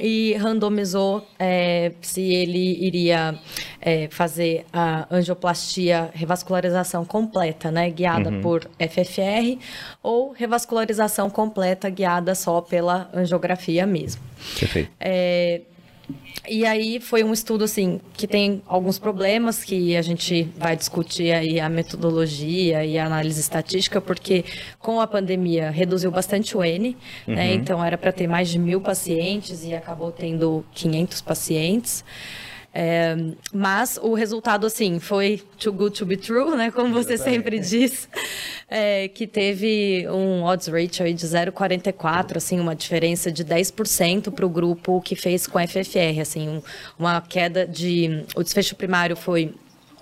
e 0.00 0.34
randomizou 0.34 1.26
é, 1.38 1.92
se 2.00 2.20
ele 2.20 2.84
iria 2.84 3.38
é, 3.80 4.08
fazer 4.10 4.64
a 4.72 5.06
angioplastia 5.10 6.10
revascularização 6.14 7.04
completa, 7.04 7.70
né, 7.70 7.90
guiada 7.90 8.30
uhum. 8.30 8.40
por 8.40 8.68
FFR, 8.78 9.58
ou 10.02 10.32
revascularização 10.32 11.28
completa 11.28 11.90
guiada 11.90 12.34
só 12.34 12.60
pela 12.60 13.10
angiografia 13.12 13.86
mesmo. 13.86 14.22
Perfeito. 14.58 14.90
É, 14.98 15.62
e 16.48 16.66
aí 16.66 16.98
foi 16.98 17.22
um 17.22 17.32
estudo 17.32 17.64
assim 17.64 18.00
que 18.14 18.26
tem 18.26 18.62
alguns 18.66 18.98
problemas 18.98 19.62
que 19.62 19.96
a 19.96 20.02
gente 20.02 20.44
vai 20.56 20.76
discutir 20.76 21.32
aí 21.32 21.60
a 21.60 21.68
metodologia 21.68 22.84
e 22.84 22.98
a 22.98 23.06
análise 23.06 23.40
estatística, 23.40 24.00
porque 24.00 24.44
com 24.78 25.00
a 25.00 25.06
pandemia 25.06 25.70
reduziu 25.70 26.10
bastante 26.10 26.56
o 26.56 26.64
N, 26.64 26.88
né? 26.88 26.96
uhum. 27.26 27.34
né? 27.34 27.54
Então 27.54 27.84
era 27.84 27.96
para 27.96 28.12
ter 28.12 28.26
mais 28.26 28.48
de 28.48 28.58
mil 28.58 28.80
pacientes 28.80 29.64
e 29.64 29.74
acabou 29.74 30.10
tendo 30.10 30.64
500 30.74 31.20
pacientes. 31.20 32.04
É, 32.74 33.14
mas 33.52 33.98
o 34.00 34.14
resultado, 34.14 34.66
assim, 34.66 34.98
foi 34.98 35.42
too 35.58 35.72
good 35.72 35.96
to 35.96 36.06
be 36.06 36.16
true, 36.16 36.56
né? 36.56 36.70
Como 36.70 36.92
você 36.94 37.18
sempre 37.18 37.58
diz, 37.58 38.08
é, 38.66 39.08
que 39.08 39.26
teve 39.26 40.06
um 40.08 40.42
odds 40.42 40.68
ratio 40.68 41.12
de 41.12 41.26
0,44, 41.26 42.38
assim, 42.38 42.58
uma 42.58 42.74
diferença 42.74 43.30
de 43.30 43.44
10% 43.44 44.30
para 44.30 44.46
o 44.46 44.48
grupo 44.48 45.02
que 45.02 45.14
fez 45.14 45.46
com 45.46 45.58
FFR, 45.58 46.20
assim, 46.20 46.48
um, 46.48 46.62
uma 46.98 47.20
queda 47.20 47.66
de... 47.66 48.24
O 48.34 48.42
desfecho 48.42 48.74
primário 48.74 49.16
foi 49.16 49.54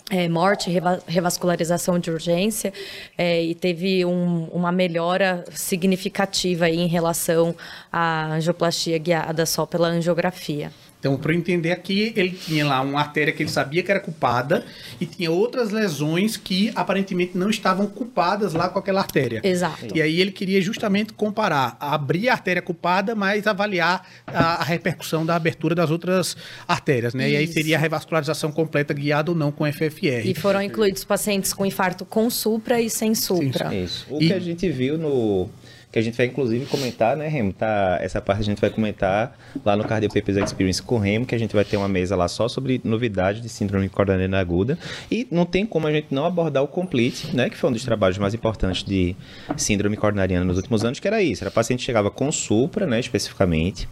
é, 0.09 0.29
morte, 0.29 0.71
revascularização 1.07 1.99
de 1.99 2.11
urgência, 2.11 2.73
é, 3.19 3.43
e 3.43 3.55
teve 3.55 4.05
um, 4.05 4.45
uma 4.53 4.71
melhora 4.71 5.45
significativa 5.53 6.69
em 6.69 6.87
relação 6.87 7.55
à 7.93 8.27
angioplastia 8.35 8.99
guiada 8.99 9.45
só 9.47 9.67
pela 9.67 9.89
angiografia. 9.89 10.71
Então, 11.01 11.17
para 11.17 11.33
eu 11.33 11.39
entender 11.39 11.73
aqui, 11.73 12.13
ele 12.15 12.31
tinha 12.31 12.67
lá 12.67 12.83
uma 12.83 13.01
artéria 13.01 13.33
que 13.33 13.43
ele 13.43 13.51
sabia 13.51 13.83
que 13.83 13.91
era 13.91 13.99
culpada 13.99 14.67
e 15.01 15.07
tinha 15.07 15.31
outras 15.31 15.71
lesões 15.71 16.37
que 16.37 16.71
aparentemente 16.77 17.39
não 17.39 17.49
estavam 17.49 17.87
culpadas 17.87 18.53
lá 18.53 18.69
com 18.69 18.79
aquela 18.79 19.01
artéria. 19.01 19.41
Exato. 19.43 19.97
E 19.97 20.03
aí 20.03 20.21
ele 20.21 20.31
queria 20.31 20.61
justamente 20.61 21.15
comparar, 21.15 21.75
abrir 21.81 22.29
a 22.29 22.33
artéria 22.33 22.61
culpada, 22.61 23.15
mas 23.15 23.47
avaliar 23.47 24.07
a, 24.27 24.61
a 24.61 24.63
repercussão 24.63 25.25
da 25.25 25.35
abertura 25.35 25.75
das 25.75 25.91
outras 25.91 26.37
artérias, 26.69 27.15
né? 27.15 27.25
Isso. 27.25 27.35
E 27.35 27.37
aí 27.39 27.47
seria 27.47 27.77
a 27.79 27.81
revascularização 27.81 28.53
completa 28.53 28.93
guiada 28.93 29.31
ou 29.31 29.37
não 29.37 29.51
com 29.51 29.65
FFR. 29.73 30.27
E 30.27 30.35
foram 30.35 30.61
incluídos 30.61 31.03
pacientes 31.03 31.55
com 31.55 31.65
infarto 31.65 32.05
com 32.05 32.29
supra 32.29 32.79
e 32.79 32.91
sem 32.91 33.15
supra. 33.15 33.71
Sim, 33.71 33.85
isso. 33.85 34.07
O 34.11 34.23
e... 34.23 34.27
que 34.27 34.33
a 34.35 34.39
gente 34.39 34.69
viu 34.69 34.99
no 34.99 35.49
que 35.91 35.99
a 35.99 36.03
gente 36.03 36.17
vai 36.17 36.27
inclusive 36.27 36.67
comentar, 36.67 37.17
né, 37.17 37.27
Remo? 37.27 37.53
Tá, 37.53 37.99
essa 38.01 38.21
parte 38.21 38.41
a 38.41 38.45
gente 38.45 38.61
vai 38.61 38.71
comentar 38.71 39.37
lá 39.65 39.77
no 39.77 39.85
Cardio 39.85 40.09
Papers 40.09 40.37
Experience 40.37 40.83
com 40.83 40.97
o 40.97 40.99
Remo, 40.99 41.27
que 41.27 41.35
a 41.35 41.39
gente 41.39 41.55
vai 41.55 41.65
ter 41.65 41.77
uma 41.77 41.89
mesa 41.89 42.15
lá 42.15 42.29
só 42.29 42.49
sobre 42.49 42.81
novidades 42.85 43.43
de 43.43 43.49
síndrome 43.49 43.89
coronariana 43.89 44.39
aguda. 44.39 44.79
E 45.11 45.27
não 45.31 45.45
tem 45.45 45.67
como 45.67 45.87
a 45.87 45.93
gente 45.93 46.09
não 46.11 46.25
abordar 46.25 46.63
o 46.63 46.69
Complete, 46.69 47.35
né, 47.35 47.51
que 47.51 47.57
foi 47.57 47.71
um 47.71 47.73
dos 47.73 47.85
trabalhos 47.85 48.19
mais 48.19 48.35
importantes 48.35 48.85
de 48.85 49.17
síndrome 49.57 49.97
coronariana 49.97 50.45
nos 50.45 50.57
últimos 50.57 50.85
anos, 50.85 51.01
que 51.01 51.09
era 51.09 51.21
isso. 51.21 51.43
Era 51.43 51.51
paciente 51.51 51.81
que 51.81 51.87
chegava 51.87 52.11
com 52.11 52.31
supra, 52.31 52.87
né, 52.87 53.01
especificamente, 53.01 53.89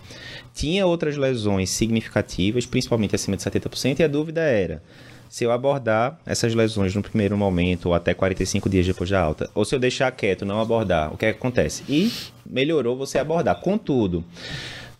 tinha 0.54 0.86
outras 0.86 1.16
lesões 1.16 1.70
significativas, 1.70 2.64
principalmente 2.66 3.14
acima 3.14 3.36
de 3.36 3.42
70%, 3.42 4.00
e 4.00 4.02
a 4.04 4.08
dúvida 4.08 4.40
era 4.40 4.82
se 5.28 5.44
eu 5.44 5.52
abordar 5.52 6.18
essas 6.24 6.54
lesões 6.54 6.94
no 6.94 7.02
primeiro 7.02 7.36
momento 7.36 7.86
ou 7.86 7.94
até 7.94 8.14
45 8.14 8.68
dias 8.68 8.86
depois 8.86 9.10
da 9.10 9.20
alta, 9.20 9.50
ou 9.54 9.64
se 9.64 9.74
eu 9.74 9.78
deixar 9.78 10.10
quieto, 10.12 10.44
não 10.44 10.60
abordar, 10.60 11.12
o 11.12 11.16
que, 11.16 11.26
é 11.26 11.32
que 11.32 11.38
acontece? 11.38 11.84
E 11.88 12.12
melhorou 12.44 12.96
você 12.96 13.18
abordar. 13.18 13.60
Contudo, 13.60 14.24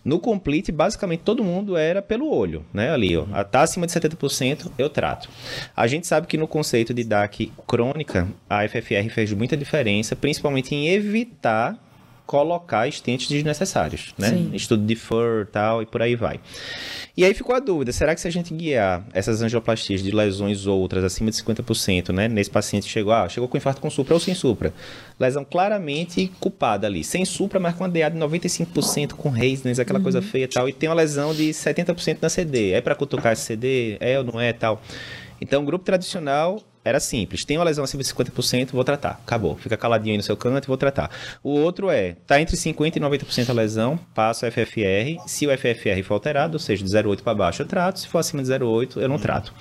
no 0.05 0.19
complete, 0.19 0.73
basicamente 0.73 1.21
todo 1.21 1.45
mundo 1.45 1.77
era 1.77 2.01
pelo 2.01 2.33
olho, 2.33 2.65
né? 2.73 2.91
Ali, 2.91 3.17
ó. 3.17 3.27
Tá 3.45 3.63
acima 3.63 3.87
de 3.87 3.93
70%, 3.93 4.71
eu 4.79 4.89
trato. 4.89 5.29
A 5.77 5.87
gente 5.87 6.07
sabe 6.07 6.27
que 6.27 6.37
no 6.37 6.49
conceito 6.49 6.95
de 6.95 7.05
DAC 7.05 7.53
crônica, 7.67 8.29
a 8.49 8.67
FFR 8.67 9.11
fez 9.11 9.33
muita 9.33 9.57
diferença, 9.57 10.17
principalmente 10.17 10.75
em 10.75 10.89
evitar 10.89 11.79
colocar 12.29 12.87
estentes 12.87 13.27
desnecessários, 13.27 14.15
né? 14.19 14.29
Sim. 14.29 14.51
Estudo 14.53 14.85
de 14.85 14.95
FUR 14.95 15.47
tal 15.51 15.81
e 15.81 15.87
por 15.87 16.03
aí 16.03 16.15
vai. 16.15 16.39
E 17.17 17.25
aí 17.25 17.33
ficou 17.33 17.57
a 17.57 17.59
dúvida, 17.59 17.91
será 17.91 18.15
que 18.15 18.21
se 18.21 18.29
a 18.29 18.31
gente 18.31 18.53
guiar 18.53 19.03
essas 19.15 19.41
angioplastias 19.41 20.03
de 20.03 20.11
lesões 20.11 20.67
outras 20.67 21.03
acima 21.03 21.31
de 21.31 21.39
50%, 21.39 22.13
né? 22.13 22.29
Nesse 22.29 22.51
paciente 22.51 22.87
chegou, 22.87 23.15
ah, 23.15 23.27
chegou 23.31 23.49
com 23.49 23.57
infarto 23.57 23.81
com 23.81 23.89
supra 23.89 24.13
ou 24.13 24.21
sem 24.21 24.35
supra. 24.35 24.75
Lesão 25.19 25.43
claramente 25.43 26.31
culpada 26.39 26.87
ali. 26.87 27.03
Sem 27.03 27.25
supra, 27.25 27.59
mas 27.59 27.75
com 27.75 27.85
a 27.85 27.89
DA 27.89 28.11
de 28.11 28.19
95% 28.19 29.15
com 29.15 29.31
Reisness, 29.31 29.79
aquela 29.79 29.99
uhum. 29.99 30.03
coisa 30.03 30.21
feia 30.21 30.45
e 30.45 30.49
tal. 30.49 30.69
E 30.69 30.73
tem 30.75 30.87
uma 30.87 30.95
lesão 30.95 31.35
de 31.35 31.49
70% 31.49 32.19
na 32.21 32.29
CD. 32.29 32.73
É 32.73 32.83
para 32.83 32.95
cutucar 32.95 33.33
esse 33.33 33.43
CD? 33.43 33.97
É 34.01 34.19
ou 34.19 34.25
não 34.25 34.39
é 34.39 34.53
tal? 34.53 34.83
Então, 35.41 35.65
grupo 35.65 35.83
tradicional 35.83 36.61
era 36.89 37.01
simples. 37.01 37.45
Tem 37.45 37.57
uma 37.57 37.65
lesão 37.65 37.85
acima 37.85 38.03
de 38.03 38.09
50%, 38.09 38.73
vou 38.73 38.85
tratar. 38.85 39.21
Acabou. 39.25 39.57
Fica 39.57 39.77
caladinho 39.77 40.13
aí 40.13 40.17
no 40.17 40.23
seu 40.23 40.37
canto 40.37 40.65
e 40.65 40.69
vou 40.69 40.77
tratar. 40.77 41.11
O 41.43 41.51
outro 41.51 41.91
é, 41.91 42.17
tá 42.27 42.41
entre 42.41 42.57
50% 42.57 42.97
e 42.97 43.01
90% 43.01 43.51
a 43.51 43.53
lesão, 43.53 43.99
passo 44.15 44.47
o 44.47 44.51
FFR. 44.51 45.23
Se 45.27 45.47
o 45.47 45.51
FFR 45.57 46.03
for 46.05 46.15
alterado, 46.15 46.55
ou 46.55 46.59
seja, 46.59 46.85
de 46.85 46.91
0,8 46.91 47.23
para 47.23 47.35
baixo, 47.35 47.63
eu 47.63 47.67
trato. 47.67 48.01
Se 48.01 48.09
for 48.09 48.19
acima 48.19 48.43
de 48.43 48.49
0,8, 48.49 49.01
eu 49.01 49.09
não 49.09 49.19
trato. 49.19 49.53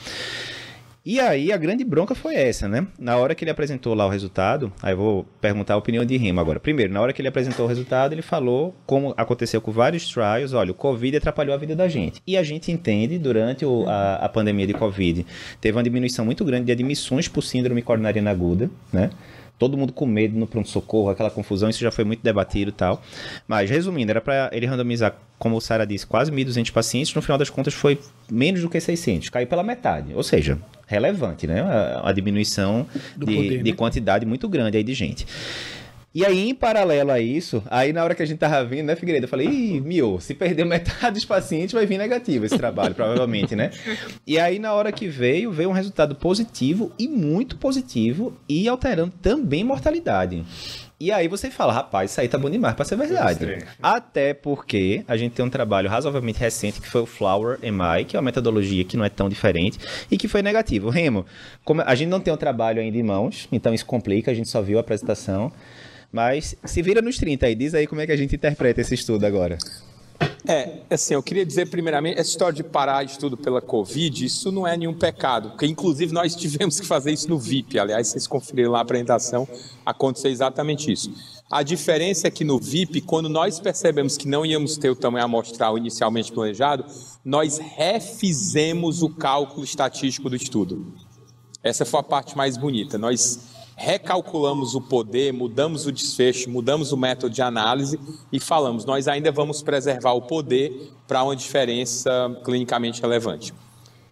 E 1.10 1.22
aí 1.22 1.54
a 1.54 1.58
grande 1.58 1.86
bronca 1.86 2.14
foi 2.14 2.36
essa, 2.36 2.68
né? 2.68 2.86
Na 3.00 3.16
hora 3.16 3.34
que 3.34 3.42
ele 3.42 3.50
apresentou 3.50 3.94
lá 3.94 4.06
o 4.06 4.10
resultado, 4.10 4.74
aí 4.84 4.92
eu 4.92 4.98
vou 4.98 5.26
perguntar 5.40 5.76
a 5.76 5.78
opinião 5.78 6.04
de 6.04 6.18
Rima 6.18 6.42
agora. 6.42 6.60
Primeiro, 6.60 6.92
na 6.92 7.00
hora 7.00 7.14
que 7.14 7.22
ele 7.22 7.30
apresentou 7.30 7.66
o 7.66 7.70
resultado, 7.70 8.12
ele 8.12 8.22
falou 8.22 8.76
como 8.86 9.14
aconteceu 9.16 9.62
com 9.62 9.72
vários 9.72 10.06
trials, 10.12 10.52
olha, 10.52 10.72
o 10.72 10.76
Covid 10.76 11.16
atrapalhou 11.16 11.56
a 11.56 11.58
vida 11.58 11.78
da 11.78 11.88
gente. 11.88 12.22
E 12.28 12.36
a 12.36 12.44
gente 12.44 12.74
entende, 12.74 13.18
durante 13.18 13.64
o, 13.64 13.88
a, 13.88 14.16
a 14.16 14.28
pandemia 14.28 14.68
de 14.68 14.74
Covid, 14.74 15.26
teve 15.62 15.78
uma 15.78 15.84
diminuição 15.84 16.26
muito 16.26 16.44
grande 16.44 16.66
de 16.66 16.74
admissões 16.74 17.30
por 17.30 17.42
síndrome 17.42 17.82
coronariana 17.82 18.30
aguda, 18.30 18.70
né? 18.92 19.10
Todo 19.58 19.78
mundo 19.78 19.92
com 19.92 20.06
medo 20.06 20.38
no 20.38 20.46
pronto-socorro, 20.46 21.10
aquela 21.10 21.30
confusão, 21.30 21.70
isso 21.70 21.80
já 21.80 21.92
foi 21.92 22.04
muito 22.04 22.22
debatido 22.24 22.70
e 22.70 22.74
tal. 22.74 23.02
Mas, 23.48 23.70
resumindo, 23.70 24.12
era 24.12 24.22
para 24.22 24.50
ele 24.54 24.66
randomizar, 24.66 25.16
como 25.40 25.56
o 25.56 25.62
Sara 25.62 25.86
disse, 25.86 26.06
quase 26.06 26.32
1.200 26.32 26.72
pacientes, 26.72 27.14
no 27.14 27.22
final 27.22 27.38
das 27.38 27.50
contas 27.50 27.74
foi 27.74 28.00
menos 28.30 28.62
do 28.62 28.70
que 28.70 28.80
600, 28.80 29.30
caiu 29.30 29.48
pela 29.48 29.64
metade. 29.64 30.14
Ou 30.14 30.24
seja, 30.24 30.60
relevante, 30.86 31.48
né? 31.48 31.62
A, 31.62 32.10
a 32.10 32.12
diminuição 32.14 32.88
de, 33.16 33.26
poder, 33.26 33.64
de 33.64 33.72
né? 33.72 33.78
quantidade 33.78 34.26
muito 34.26 34.48
grande 34.48 34.78
aí 34.78 34.84
de 34.84 34.94
gente. 34.94 35.26
E 36.18 36.26
aí, 36.26 36.50
em 36.50 36.56
paralelo 36.56 37.12
a 37.12 37.20
isso, 37.20 37.62
aí 37.70 37.94
na 37.94 38.04
hora 38.04 38.16
que 38.16 38.24
a 38.24 38.26
gente 38.26 38.40
tava 38.40 38.66
vindo, 38.66 38.88
né, 38.88 38.96
Figueiredo, 38.96 39.26
eu 39.26 39.30
falei, 39.30 39.48
ih, 39.48 39.80
mio, 39.80 40.20
se 40.20 40.34
perder 40.34 40.66
metade 40.66 41.14
dos 41.14 41.26
pacientes, 41.26 41.74
vai 41.74 41.86
vir 41.86 42.00
negativo 42.00 42.44
esse 42.44 42.58
trabalho, 42.58 42.96
provavelmente, 42.96 43.56
né? 43.56 43.70
E 44.26 44.40
aí, 44.40 44.58
na 44.58 44.74
hora 44.74 44.92
que 44.92 45.08
veio, 45.08 45.52
veio 45.52 45.70
um 45.70 45.74
resultado 45.74 46.16
positivo 46.16 46.92
e 46.98 47.08
muito 47.08 47.56
positivo 47.58 48.36
e 48.50 48.68
alterando 48.68 49.14
também 49.22 49.64
mortalidade. 49.64 50.44
E 51.00 51.12
aí 51.12 51.28
você 51.28 51.52
fala, 51.52 51.72
rapaz, 51.72 52.10
isso 52.10 52.20
aí 52.20 52.28
tá 52.28 52.40
bom 52.40 52.50
demais 52.50 52.74
pra 52.74 52.84
ser 52.84 52.96
verdade. 52.96 53.64
Até 53.80 54.34
porque 54.34 55.04
a 55.08 55.16
gente 55.16 55.34
tem 55.34 55.46
um 55.46 55.50
trabalho 55.52 55.88
razoavelmente 55.88 56.40
recente 56.40 56.82
que 56.82 56.88
foi 56.90 57.02
o 57.02 57.06
Flower 57.06 57.60
MI, 57.62 58.06
que 58.06 58.18
é 58.18 58.20
uma 58.20 58.26
metodologia 58.26 58.84
que 58.84 58.98
não 58.98 59.06
é 59.06 59.10
tão 59.10 59.30
diferente 59.30 59.78
e 60.10 60.18
que 60.18 60.28
foi 60.28 60.42
negativo. 60.42 60.90
Remo, 60.90 61.28
como 61.64 61.84
a 61.84 61.94
gente 61.94 62.10
não 62.10 62.20
tem 62.20 62.34
um 62.34 62.38
trabalho 62.38 62.82
ainda 62.82 62.98
em 62.98 63.04
mãos, 63.04 63.48
então 63.52 63.72
isso 63.72 63.86
complica, 63.86 64.32
a 64.32 64.34
gente 64.34 64.50
só 64.50 64.64
viu 64.64 64.80
a 64.80 64.82
apresentação. 64.82 65.54
Mas 66.12 66.56
se 66.64 66.82
vira 66.82 67.02
nos 67.02 67.18
30 67.18 67.46
aí, 67.46 67.56
diz 67.56 67.74
aí 67.74 67.86
como 67.88 68.02
é 68.02 68.06
que 68.06 68.12
a 68.12 68.18
gente 68.18 68.36
interpreta 68.36 68.82
esse 68.82 68.96
estudo 68.96 69.26
agora. 69.26 69.58
É, 70.48 70.80
assim, 70.90 71.14
eu 71.14 71.22
queria 71.22 71.46
dizer 71.46 71.70
primeiramente, 71.70 72.18
essa 72.18 72.30
história 72.30 72.54
de 72.54 72.64
parar 72.64 73.04
estudo 73.04 73.36
pela 73.36 73.62
Covid, 73.62 74.24
isso 74.24 74.50
não 74.50 74.66
é 74.66 74.78
nenhum 74.78 74.94
pecado, 74.94 75.50
porque 75.50 75.66
inclusive 75.66 76.14
nós 76.14 76.34
tivemos 76.38 76.80
que 76.80 76.86
fazer 76.86 77.12
isso 77.12 77.30
no 77.30 77.38
VIP, 77.38 77.78
aliás, 77.78 78.08
vocês 78.08 78.26
conferiram 78.26 78.72
lá 78.72 78.80
a 78.80 78.82
apresentação, 78.82 79.46
aconteceu 79.86 80.32
exatamente 80.32 80.90
isso. 80.90 81.14
A 81.52 81.64
diferença 81.64 82.28
é 82.28 82.32
que 82.32 82.46
no 82.46 82.60
VIP, 82.60 83.02
quando 83.02 83.28
nós 83.28 83.60
percebemos 83.60 84.16
que 84.18 84.28
não 84.28 84.46
íamos 84.46 84.78
ter 84.78 84.90
o 84.90 84.96
tamanho 84.96 85.26
amostral 85.26 85.78
inicialmente 85.78 86.32
planejado, 86.32 86.86
nós 87.24 87.58
refizemos 87.58 89.02
o 89.02 89.10
cálculo 89.10 89.64
estatístico 89.64 90.30
do 90.30 90.36
estudo. 90.36 90.94
Essa 91.64 91.86
foi 91.86 92.00
a 92.00 92.04
parte 92.04 92.36
mais 92.38 92.58
bonita. 92.58 92.98
Nós 92.98 93.40
recalculamos 93.78 94.74
o 94.74 94.82
poder, 94.82 95.32
mudamos 95.32 95.86
o 95.86 95.92
desfecho, 95.92 96.50
mudamos 96.50 96.92
o 96.92 96.98
método 96.98 97.32
de 97.32 97.44
análise 97.44 98.00
e 98.34 98.40
falamos, 98.40 98.86
nós 98.86 99.08
ainda 99.08 99.32
vamos 99.32 99.62
preservar 99.62 100.14
o 100.14 100.24
poder 100.24 100.92
para 101.08 101.24
uma 101.24 101.36
diferença 101.36 102.10
clinicamente 102.44 103.00
relevante. 103.00 103.54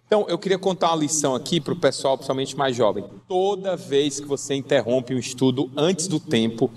Então, 0.06 0.24
eu 0.28 0.38
queria 0.38 0.56
contar 0.56 0.90
uma 0.90 0.98
lição 0.98 1.34
aqui 1.34 1.60
para 1.60 1.72
o 1.72 1.76
pessoal, 1.76 2.16
principalmente 2.16 2.56
mais 2.56 2.76
jovem. 2.76 3.04
Toda 3.26 3.74
vez 3.74 4.20
que 4.20 4.26
você 4.26 4.54
interrompe 4.54 5.12
um 5.12 5.18
estudo 5.18 5.68
antes 5.76 6.06
do 6.06 6.20
tempo, 6.20 6.70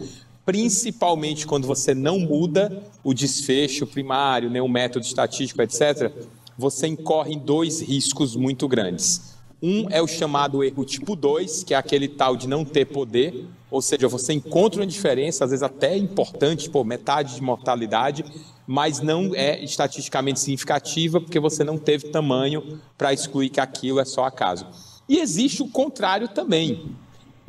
principalmente 0.43 1.45
quando 1.45 1.67
você 1.67 1.93
não 1.93 2.17
muda 2.17 2.82
o 3.04 3.13
desfecho 3.13 3.86
primário, 3.86 4.49
né, 4.49 4.60
o 4.63 4.67
método 4.67 5.06
estatístico, 5.06 5.62
etc., 5.62 6.12
você 6.58 6.88
incorre 6.88 7.36
em 7.36 7.39
dois 7.39 7.82
riscos 7.82 8.36
muito 8.36 8.67
grandes. 8.67 9.28
Um 9.61 9.87
é 9.89 10.01
o 10.01 10.07
chamado 10.07 10.63
erro 10.63 10.85
tipo 10.85 11.15
2, 11.15 11.63
que 11.63 11.73
é 11.73 11.77
aquele 11.77 12.07
tal 12.07 12.37
de 12.37 12.47
não 12.47 12.63
ter 12.63 12.85
poder, 12.85 13.45
ou 13.69 13.81
seja, 13.81 14.07
você 14.07 14.33
encontra 14.33 14.79
uma 14.79 14.87
diferença, 14.87 15.43
às 15.43 15.51
vezes 15.51 15.63
até 15.63 15.95
importante, 15.95 16.69
por 16.69 16.85
metade 16.85 17.35
de 17.35 17.41
mortalidade, 17.41 18.23
mas 18.65 18.99
não 18.99 19.35
é 19.35 19.63
estatisticamente 19.63 20.39
significativa 20.39 21.19
porque 21.19 21.39
você 21.39 21.63
não 21.63 21.77
teve 21.77 22.09
tamanho 22.09 22.79
para 22.97 23.13
excluir 23.13 23.49
que 23.49 23.59
aquilo 23.59 23.99
é 23.99 24.05
só 24.05 24.23
acaso. 24.23 24.65
E 25.07 25.19
existe 25.19 25.61
o 25.61 25.67
contrário 25.67 26.27
também. 26.27 26.95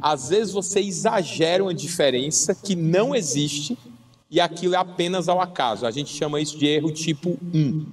Às 0.00 0.30
vezes 0.30 0.52
você 0.52 0.80
exagera 0.80 1.62
uma 1.62 1.74
diferença 1.74 2.54
que 2.54 2.74
não 2.74 3.14
existe 3.14 3.78
e 4.30 4.40
aquilo 4.40 4.74
é 4.74 4.78
apenas 4.78 5.28
ao 5.28 5.40
acaso. 5.40 5.86
A 5.86 5.90
gente 5.90 6.10
chama 6.12 6.40
isso 6.40 6.58
de 6.58 6.66
erro 6.66 6.90
tipo 6.90 7.38
1. 7.52 7.86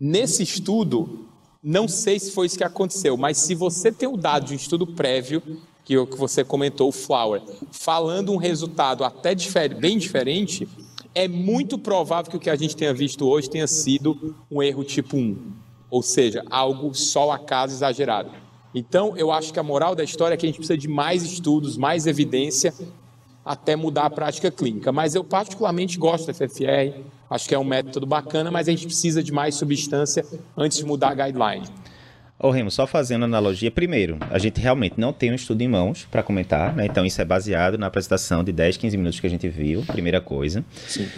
Nesse 0.00 0.42
estudo, 0.42 1.27
não 1.62 1.88
sei 1.88 2.18
se 2.18 2.30
foi 2.30 2.46
isso 2.46 2.58
que 2.58 2.64
aconteceu, 2.64 3.16
mas 3.16 3.38
se 3.38 3.54
você 3.54 3.90
tem 3.90 4.08
o 4.08 4.16
dado 4.16 4.46
de 4.46 4.52
um 4.52 4.56
estudo 4.56 4.86
prévio, 4.86 5.42
que 5.84 5.96
o 5.96 6.06
que 6.06 6.16
você 6.16 6.44
comentou, 6.44 6.88
o 6.88 6.92
Flower, 6.92 7.42
falando 7.72 8.32
um 8.32 8.36
resultado 8.36 9.04
até 9.04 9.34
bem 9.80 9.98
diferente, 9.98 10.68
é 11.14 11.26
muito 11.26 11.78
provável 11.78 12.30
que 12.30 12.36
o 12.36 12.40
que 12.40 12.50
a 12.50 12.56
gente 12.56 12.76
tenha 12.76 12.92
visto 12.92 13.26
hoje 13.26 13.50
tenha 13.50 13.66
sido 13.66 14.36
um 14.50 14.62
erro 14.62 14.84
tipo 14.84 15.16
1, 15.16 15.52
ou 15.90 16.02
seja, 16.02 16.44
algo 16.50 16.94
só 16.94 17.30
acaso 17.30 17.74
exagerado. 17.74 18.30
Então, 18.74 19.16
eu 19.16 19.32
acho 19.32 19.52
que 19.52 19.58
a 19.58 19.62
moral 19.62 19.94
da 19.94 20.04
história 20.04 20.34
é 20.34 20.36
que 20.36 20.44
a 20.44 20.48
gente 20.48 20.58
precisa 20.58 20.78
de 20.78 20.86
mais 20.86 21.22
estudos, 21.22 21.76
mais 21.76 22.06
evidência, 22.06 22.72
até 23.48 23.74
mudar 23.74 24.04
a 24.04 24.10
prática 24.10 24.50
clínica. 24.50 24.92
Mas 24.92 25.14
eu 25.14 25.24
particularmente 25.24 25.98
gosto 25.98 26.26
da 26.26 26.34
FFR, 26.34 27.00
acho 27.30 27.48
que 27.48 27.54
é 27.54 27.58
um 27.58 27.64
método 27.64 28.04
bacana, 28.04 28.50
mas 28.50 28.68
a 28.68 28.70
gente 28.70 28.84
precisa 28.84 29.22
de 29.22 29.32
mais 29.32 29.54
substância 29.54 30.22
antes 30.54 30.76
de 30.76 30.84
mudar 30.84 31.08
a 31.08 31.14
guideline. 31.14 31.66
Ô 32.38 32.50
Remo, 32.50 32.70
só 32.70 32.86
fazendo 32.86 33.24
analogia, 33.24 33.70
primeiro, 33.70 34.18
a 34.30 34.38
gente 34.38 34.60
realmente 34.60 35.00
não 35.00 35.12
tem 35.12 35.32
um 35.32 35.34
estudo 35.34 35.62
em 35.62 35.66
mãos 35.66 36.06
para 36.10 36.22
comentar, 36.22 36.76
né? 36.76 36.86
Então 36.86 37.04
isso 37.04 37.20
é 37.20 37.24
baseado 37.24 37.78
na 37.78 37.86
apresentação 37.86 38.44
de 38.44 38.52
10, 38.52 38.76
15 38.76 38.96
minutos 38.96 39.18
que 39.18 39.26
a 39.26 39.30
gente 39.30 39.48
viu, 39.48 39.82
primeira 39.82 40.20
coisa. 40.20 40.62
Sim. 40.86 41.08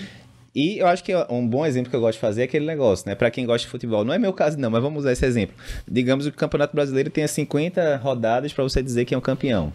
E 0.54 0.78
eu 0.78 0.86
acho 0.86 1.04
que 1.04 1.12
um 1.28 1.46
bom 1.46 1.66
exemplo 1.66 1.90
que 1.90 1.96
eu 1.96 2.00
gosto 2.00 2.14
de 2.14 2.20
fazer 2.20 2.42
é 2.42 2.44
aquele 2.44 2.64
negócio, 2.64 3.08
né? 3.08 3.14
Para 3.14 3.30
quem 3.30 3.44
gosta 3.44 3.66
de 3.66 3.70
futebol. 3.70 4.04
Não 4.04 4.14
é 4.14 4.18
meu 4.18 4.32
caso, 4.32 4.58
não, 4.58 4.70
mas 4.70 4.82
vamos 4.82 5.00
usar 5.00 5.12
esse 5.12 5.26
exemplo. 5.26 5.54
Digamos 5.86 6.24
que 6.24 6.30
o 6.30 6.36
Campeonato 6.36 6.74
Brasileiro 6.74 7.10
tenha 7.10 7.28
50 7.28 7.96
rodadas 7.96 8.52
para 8.52 8.64
você 8.64 8.82
dizer 8.82 9.04
que 9.04 9.14
é 9.14 9.18
um 9.18 9.20
campeão. 9.20 9.72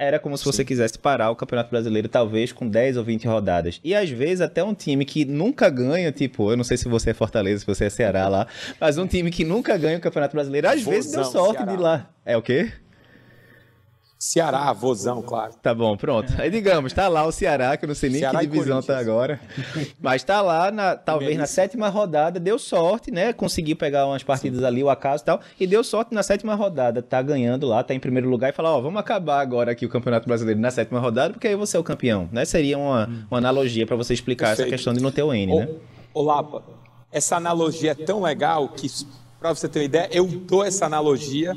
Era 0.00 0.18
como 0.18 0.34
se 0.34 0.44
Sim. 0.44 0.50
você 0.52 0.64
quisesse 0.64 0.98
parar 0.98 1.30
o 1.30 1.36
Campeonato 1.36 1.68
Brasileiro, 1.70 2.08
talvez 2.08 2.52
com 2.52 2.66
10 2.66 2.96
ou 2.96 3.04
20 3.04 3.28
rodadas. 3.28 3.78
E 3.84 3.94
às 3.94 4.08
vezes 4.08 4.40
até 4.40 4.64
um 4.64 4.72
time 4.72 5.04
que 5.04 5.26
nunca 5.26 5.68
ganha, 5.68 6.10
tipo, 6.10 6.50
eu 6.50 6.56
não 6.56 6.64
sei 6.64 6.78
se 6.78 6.88
você 6.88 7.10
é 7.10 7.14
Fortaleza, 7.14 7.60
se 7.60 7.66
você 7.66 7.84
é 7.84 7.90
Ceará 7.90 8.26
lá, 8.26 8.46
mas 8.80 8.96
um 8.96 9.06
time 9.06 9.30
que 9.30 9.44
nunca 9.44 9.76
ganha 9.76 9.98
o 9.98 10.00
Campeonato 10.00 10.34
Brasileiro, 10.34 10.68
às 10.68 10.76
Fusão, 10.76 10.90
vezes 10.92 11.12
deu 11.12 11.24
sorte 11.26 11.58
Ceará. 11.58 11.72
de 11.72 11.78
ir 11.78 11.82
lá. 11.82 12.10
É 12.24 12.34
o 12.34 12.40
quê? 12.40 12.72
Ceará, 14.22 14.70
vozão, 14.74 15.22
claro. 15.22 15.54
Tá 15.62 15.74
bom, 15.74 15.96
pronto. 15.96 16.30
Aí 16.36 16.50
digamos, 16.50 16.92
tá 16.92 17.08
lá 17.08 17.24
o 17.24 17.32
Ceará, 17.32 17.74
que 17.78 17.86
eu 17.86 17.88
não 17.88 17.94
sei 17.94 18.10
nem 18.10 18.18
Ceará 18.18 18.40
que 18.40 18.48
divisão 18.48 18.82
tá 18.82 18.98
agora. 18.98 19.40
Mas 19.98 20.22
tá 20.22 20.42
lá, 20.42 20.70
na, 20.70 20.94
talvez 20.94 21.38
na 21.38 21.46
sétima 21.46 21.88
rodada, 21.88 22.38
deu 22.38 22.58
sorte, 22.58 23.10
né? 23.10 23.32
Conseguiu 23.32 23.76
pegar 23.76 24.04
umas 24.06 24.22
partidas 24.22 24.60
Sim. 24.60 24.66
ali, 24.66 24.84
o 24.84 24.90
acaso 24.90 25.22
e 25.22 25.24
tal. 25.24 25.40
E 25.58 25.66
deu 25.66 25.82
sorte 25.82 26.14
na 26.14 26.22
sétima 26.22 26.54
rodada, 26.54 27.00
tá 27.00 27.22
ganhando 27.22 27.66
lá, 27.66 27.82
tá 27.82 27.94
em 27.94 27.98
primeiro 27.98 28.28
lugar 28.28 28.50
e 28.50 28.52
falar, 28.52 28.76
ó, 28.76 28.80
vamos 28.82 29.00
acabar 29.00 29.40
agora 29.40 29.72
aqui 29.72 29.86
o 29.86 29.88
Campeonato 29.88 30.28
Brasileiro 30.28 30.60
na 30.60 30.70
sétima 30.70 31.00
rodada, 31.00 31.32
porque 31.32 31.48
aí 31.48 31.56
você 31.56 31.78
é 31.78 31.80
o 31.80 31.82
campeão, 31.84 32.28
né? 32.30 32.44
Seria 32.44 32.76
uma, 32.76 33.08
uma 33.30 33.38
analogia 33.38 33.86
para 33.86 33.96
você 33.96 34.12
explicar 34.12 34.48
Perfeito. 34.48 34.68
essa 34.68 34.76
questão 34.76 34.92
de 34.92 35.00
não 35.00 35.10
ter 35.10 35.22
o 35.22 35.32
N, 35.32 35.56
né? 35.56 35.68
Ô 36.12 36.20
Lapa, 36.20 36.62
essa 37.10 37.36
analogia 37.36 37.92
é 37.92 37.94
tão 37.94 38.20
legal 38.20 38.68
que, 38.68 38.86
para 39.40 39.54
você 39.54 39.66
ter 39.66 39.78
uma 39.78 39.84
ideia, 39.86 40.10
eu 40.12 40.26
dou 40.26 40.62
essa 40.62 40.84
analogia 40.84 41.56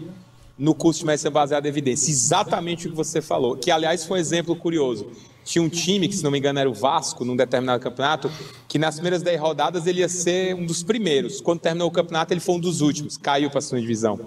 no 0.58 0.76
curso 0.76 1.00
de 1.00 1.06
medicina 1.06 1.32
baseada 1.32 1.68
em 1.68 1.70
evidência. 1.70 2.12
Exatamente 2.12 2.88
o 2.88 2.92
que 2.92 2.96
você 2.96 3.22
falou. 3.22 3.58
Que, 3.58 3.72
aliás, 3.72 4.06
foi 4.06 4.18
um 4.18 4.22
exemplo 4.22 4.56
curioso. 4.56 5.12
Tinha 5.44 5.62
um 5.62 5.70
time, 5.70 6.08
que 6.08 6.16
se 6.16 6.24
não 6.24 6.32
me 6.32 6.40
engano 6.40 6.60
era 6.60 6.70
o 6.70 6.74
Vasco, 6.74 7.26
num 7.26 7.36
determinado 7.36 7.82
campeonato, 7.82 8.32
que 8.68 8.80
nas 8.80 8.96
primeiras 8.96 9.22
10 9.22 9.42
rodadas 9.42 9.86
ele 9.88 10.00
ia 10.00 10.08
ser 10.08 10.56
um 10.56 10.66
dos 10.66 10.84
primeiros. 10.84 11.42
Quando 11.42 11.60
terminou 11.60 11.88
o 11.90 11.92
campeonato, 11.92 12.34
ele 12.34 12.40
foi 12.40 12.56
um 12.56 12.60
dos 12.60 12.82
últimos, 12.82 13.18
caiu 13.18 13.50
para 13.50 13.60
a 13.60 13.62
segunda 13.62 13.82
divisão. 13.82 14.20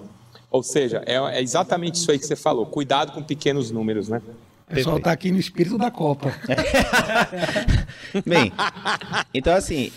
Ou 0.51 0.63
seja, 0.63 1.03
é, 1.07 1.17
é, 1.17 1.43
exatamente 1.43 1.97
isso 1.97 2.11
aí 2.11 2.19
que 2.19 2.27
você 2.27 2.37
falou. 2.37 2.67
Cuidado 2.67 3.13
com 3.13 3.23
pequenos 3.23 3.71
números, 3.71 4.09
né? 4.09 4.21
O 4.69 4.75
pessoal 4.75 4.99
está 4.99 5.13
aqui 5.13 5.31
no 5.31 5.39
espírito 5.39 5.79
da 5.79 5.91
Copa. 5.91 6.35
Bem, 8.27 8.53
então 9.33 9.55
assim, 9.55 9.93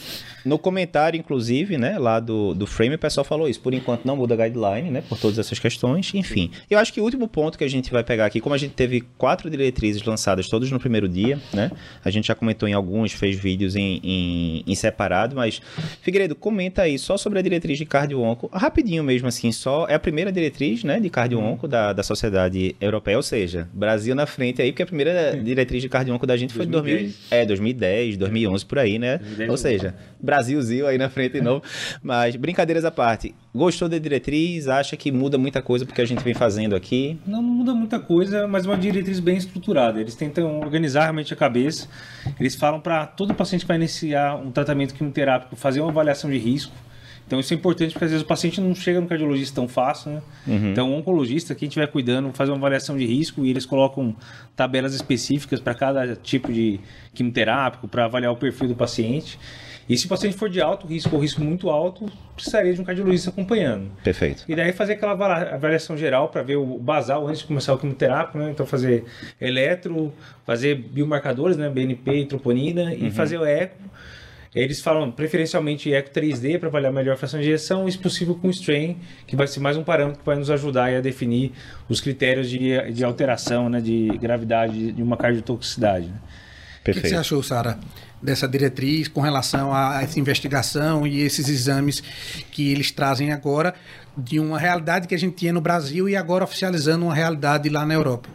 no 0.50 0.58
comentário, 0.58 1.18
inclusive, 1.18 1.78
né, 1.78 2.00
lá 2.00 2.20
do, 2.20 2.56
do 2.56 2.66
Frame, 2.66 2.96
o 2.96 3.00
pessoal 3.00 3.24
falou 3.24 3.48
isso. 3.48 3.62
Por 3.62 3.72
enquanto 3.72 4.04
não 4.04 4.18
muda 4.18 4.34
a 4.34 4.38
guideline, 4.38 4.90
né, 4.90 5.04
por 5.08 5.18
todas 5.18 5.38
essas 5.38 5.60
questões. 5.60 6.12
Enfim, 6.16 6.50
eu 6.70 6.80
acho 6.80 6.92
que 6.92 7.00
o 7.00 7.04
último 7.04 7.28
ponto 7.28 7.56
que 7.56 7.64
a 7.64 7.70
gente 7.70 7.92
vai 7.92 8.04
pegar 8.04 8.26
aqui, 8.26 8.42
como 8.42 8.56
a 8.56 8.58
gente 8.58 8.74
teve 8.74 9.02
quatro 9.18 9.48
diretrizes 9.48 10.04
lançadas 10.04 10.50
todos 10.50 10.72
no 10.72 10.80
primeiro 10.80 11.08
dia, 11.08 11.40
né, 11.54 11.72
a 12.04 12.10
gente 12.10 12.28
já 12.28 12.36
comentou 12.36 12.68
em 12.68 12.74
alguns, 12.74 13.12
fez 13.14 13.38
vídeos 13.38 13.76
em, 13.76 14.02
em, 14.04 14.64
em 14.66 14.76
separado, 14.76 15.36
mas, 15.36 15.62
Figueiredo, 16.02 16.36
comenta 16.36 16.82
aí 16.82 16.98
só 16.98 17.16
sobre 17.16 17.38
a 17.38 17.42
diretriz 17.44 17.78
de 17.78 17.86
cardio-onco, 17.86 18.50
rapidinho 18.52 19.04
mesmo 19.04 19.28
assim, 19.28 19.52
só 19.52 19.86
é 19.88 19.94
a 19.94 20.00
primeira 20.00 20.32
diretriz, 20.32 20.84
né, 20.84 21.00
de 21.00 21.12
cardio-onco 21.12 21.68
da, 21.68 21.94
da 21.94 22.02
Sociedade 22.02 22.76
Europeia, 22.82 23.18
ou 23.18 23.24
seja, 23.24 23.70
Brasil 23.72 24.16
na 24.16 24.26
frente 24.26 24.64
aí, 24.64 24.72
porque 24.72 24.82
a 24.82 24.88
primeira 24.88 25.40
diretriz 25.40 25.84
de 25.84 25.90
cardio-onco 25.90 26.26
da 26.26 26.36
gente 26.36 26.56
foi 26.56 26.66
2010. 26.66 27.02
2000, 27.30 27.38
é, 27.40 27.46
2010, 27.46 28.18
2011, 28.18 28.66
por 28.66 28.80
aí, 28.80 28.98
né, 28.98 29.20
ou 29.48 29.58
seja, 29.58 29.94
Brasilzinho 30.22 30.88
aí 30.88 30.98
na 30.98 31.10
frente 31.10 31.34
de 31.34 31.42
novo. 31.42 31.64
Mas, 32.02 32.36
brincadeiras 32.36 32.86
à 32.86 32.92
parte, 32.92 33.34
gostou 33.54 33.88
da 33.88 33.98
diretriz? 33.98 34.68
Acha 34.68 34.98
que 34.98 35.12
muda 35.12 35.38
muita 35.38 35.62
coisa 35.62 35.86
porque 35.86 36.02
a 36.02 36.06
gente 36.06 36.24
vem 36.24 36.34
fazendo 36.34 36.76
aqui? 36.76 37.20
Não, 37.26 37.42
não 37.42 37.50
muda 37.50 37.74
muita 37.74 38.00
coisa, 38.00 38.48
mas 38.48 38.66
uma 38.66 38.78
diretriz 38.78 39.20
bem 39.20 39.38
estruturada. 39.38 40.00
Eles 40.00 40.16
tentam 40.16 40.60
organizar 40.60 41.04
realmente 41.04 41.34
a 41.34 41.38
cabeça. 41.38 41.88
Eles 42.40 42.56
falam 42.56 42.80
para 42.80 43.06
todo 43.06 43.34
paciente 43.34 43.62
que 43.62 43.68
vai 43.68 43.78
iniciar 43.78 44.36
um 44.36 44.52
tratamento 44.52 44.94
quimioterápico 44.94 45.56
fazer 45.56 45.82
uma 45.82 45.90
avaliação 45.90 46.30
de 46.30 46.38
risco. 46.38 46.74
Então 47.30 47.40
isso 47.40 47.54
é 47.54 47.56
importante 47.56 47.92
porque 47.92 48.06
às 48.06 48.12
vezes 48.12 48.26
o 48.26 48.28
paciente 48.28 48.60
não 48.60 48.74
chega 48.74 49.00
no 49.00 49.06
cardiologista 49.06 49.54
tão 49.54 49.68
fácil, 49.68 50.14
né? 50.14 50.22
Uhum. 50.48 50.72
Então 50.72 50.92
o 50.92 50.98
oncologista, 50.98 51.54
quem 51.54 51.68
estiver 51.68 51.86
cuidando, 51.86 52.34
faz 52.34 52.50
uma 52.50 52.58
avaliação 52.58 52.98
de 52.98 53.06
risco 53.06 53.46
e 53.46 53.52
eles 53.52 53.68
colocam 53.68 54.16
tabelas 54.56 54.96
específicas 54.96 55.60
para 55.60 55.76
cada 55.76 56.16
tipo 56.16 56.52
de 56.52 56.80
quimioterápico 57.14 57.88
para 57.88 58.06
avaliar 58.06 58.32
o 58.32 58.36
perfil 58.36 58.70
do 58.70 58.76
paciente. 58.76 59.38
E 59.88 59.96
se 59.96 60.08
o 60.08 60.10
paciente 60.10 60.36
for 60.36 60.50
de 60.50 60.60
alto 60.60 60.88
risco 60.88 61.16
ou 61.16 61.22
risco 61.22 61.40
muito 61.44 61.70
alto, 61.70 62.12
precisaria 62.34 62.74
de 62.74 62.82
um 62.82 62.84
cardiologista 62.84 63.30
acompanhando. 63.30 63.92
Perfeito. 64.04 64.46
E 64.48 64.56
daí 64.56 64.74
fazer 64.74 64.94
aquela 64.94 65.12
avaliação 65.54 65.96
geral 65.96 66.30
para 66.30 66.42
ver 66.42 66.56
o 66.56 66.80
basal 66.80 67.28
antes 67.28 67.42
de 67.42 67.48
começar 67.48 67.76
o 67.76 67.78
quimioterápico, 67.78 68.40
né? 68.40 68.50
Então 68.50 68.66
fazer 68.66 69.06
eletro, 69.40 70.12
fazer 70.48 70.74
biomarcadores, 70.74 71.58
né? 71.58 71.70
BNP 71.70 72.22
e 72.22 72.26
troponina 72.26 72.92
e 72.92 73.04
uhum. 73.04 73.12
fazer 73.12 73.38
o 73.38 73.46
eco. 73.46 73.78
Eles 74.54 74.82
falam 74.82 75.12
preferencialmente 75.12 75.94
eco 75.94 76.10
3D 76.10 76.58
para 76.58 76.70
avaliar 76.70 76.92
melhor 76.92 77.14
a 77.14 77.18
fração 77.18 77.40
de 77.40 77.48
ejeção, 77.48 77.88
e 77.88 77.92
se 77.92 77.98
possível 78.00 78.34
com 78.34 78.50
strain, 78.50 78.98
que 79.28 79.36
vai 79.36 79.46
ser 79.46 79.60
mais 79.60 79.78
um 79.78 79.84
parâmetro 79.84 80.20
que 80.20 80.26
vai 80.26 80.36
nos 80.36 80.50
ajudar 80.50 80.92
a 80.92 81.02
definir 81.02 81.52
os 81.88 82.02
critérios 82.02 82.50
de, 82.50 82.92
de 82.92 83.04
alteração, 83.04 83.70
né, 83.70 83.80
de 83.80 84.08
gravidade 84.18 84.92
de 84.92 85.04
uma 85.04 85.16
cardiotoxicidade. 85.16 86.08
Né? 86.08 86.20
O 86.82 86.84
que, 86.86 86.94
que, 86.94 87.10
você 87.10 87.16
achou, 87.16 87.44
Sara, 87.44 87.78
dessa 88.22 88.48
diretriz 88.48 89.08
com 89.08 89.22
relação 89.22 89.72
a 89.72 90.02
essa 90.02 90.20
investigação 90.20 91.06
e 91.06 91.22
esses 91.22 91.48
exames 91.48 92.02
que 92.52 92.72
eles 92.72 92.92
trazem 92.92 93.32
agora 93.32 93.76
de 94.18 94.40
uma 94.40 94.58
realidade 94.58 95.08
que 95.08 95.14
a 95.14 95.20
gente 95.20 95.36
tinha 95.36 95.54
no 95.54 95.62
Brasil 95.62 96.10
e 96.10 96.16
agora 96.16 96.44
oficializando 96.44 97.06
uma 97.06 97.14
realidade 97.14 97.70
lá 97.70 97.86
na 97.86 97.94
Europa? 97.94 98.28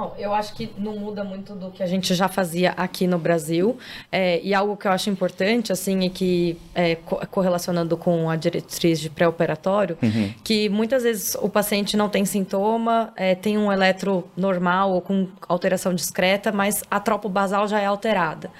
Não, 0.00 0.12
eu 0.16 0.32
acho 0.32 0.54
que 0.54 0.72
não 0.78 0.96
muda 0.96 1.22
muito 1.22 1.54
do 1.54 1.70
que 1.70 1.82
a 1.82 1.86
gente 1.86 2.14
já 2.14 2.26
fazia 2.26 2.70
aqui 2.70 3.06
no 3.06 3.18
Brasil. 3.18 3.76
É, 4.10 4.40
e 4.42 4.54
algo 4.54 4.74
que 4.74 4.88
eu 4.88 4.92
acho 4.92 5.10
importante, 5.10 5.72
assim, 5.72 6.00
e 6.00 6.10
que 6.10 6.56
é, 6.74 6.94
correlacionando 7.30 7.98
com 7.98 8.30
a 8.30 8.36
diretriz 8.36 8.98
de 8.98 9.10
pré-operatório, 9.10 9.98
uhum. 10.02 10.32
que 10.42 10.70
muitas 10.70 11.02
vezes 11.02 11.34
o 11.34 11.50
paciente 11.50 11.98
não 11.98 12.08
tem 12.08 12.24
sintoma, 12.24 13.12
é, 13.14 13.34
tem 13.34 13.58
um 13.58 13.70
eletro 13.70 14.24
normal 14.34 14.92
ou 14.92 15.02
com 15.02 15.28
alteração 15.46 15.94
discreta, 15.94 16.50
mas 16.50 16.82
a 16.90 16.98
tropo 16.98 17.28
basal 17.28 17.68
já 17.68 17.78
é 17.78 17.84
alterada. 17.84 18.50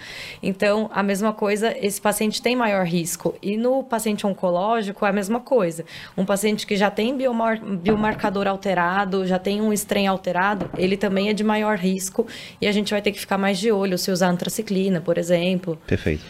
Então, 0.43 0.91
a 0.93 1.03
mesma 1.03 1.33
coisa, 1.33 1.75
esse 1.81 2.01
paciente 2.01 2.43
tem 2.43 2.55
maior 2.55 2.85
risco. 2.85 3.35
E 3.41 3.57
no 3.57 3.83
paciente 3.83 4.27
oncológico 4.27 5.07
é 5.07 5.09
a 5.09 5.13
mesma 5.13 5.41
coisa. 5.41 5.87
Um 6.19 6.27
paciente 6.27 6.67
que 6.67 6.77
já 6.77 6.91
tem 6.91 7.17
biomar 7.17 7.65
biomarcador 7.65 8.47
alterado, 8.47 9.27
já 9.27 9.39
tem 9.39 9.63
um 9.63 9.73
strain 9.73 10.07
alterado, 10.07 10.71
ele 10.77 10.99
também 10.99 11.30
é 11.31 11.35
de 11.35 11.45
maior 11.45 11.77
risco 11.77 12.27
e 12.61 12.67
a 12.67 12.73
gente 12.73 12.91
vai 12.91 13.01
ter 13.01 13.13
que 13.13 13.21
ficar 13.21 13.39
mais 13.39 13.59
de 13.59 13.71
olho 13.71 13.97
se 13.97 14.11
usar 14.11 14.29
antraciclina, 14.29 15.01
por 15.01 15.19
exemplo. 15.19 15.79
Perfeito. 15.87 16.25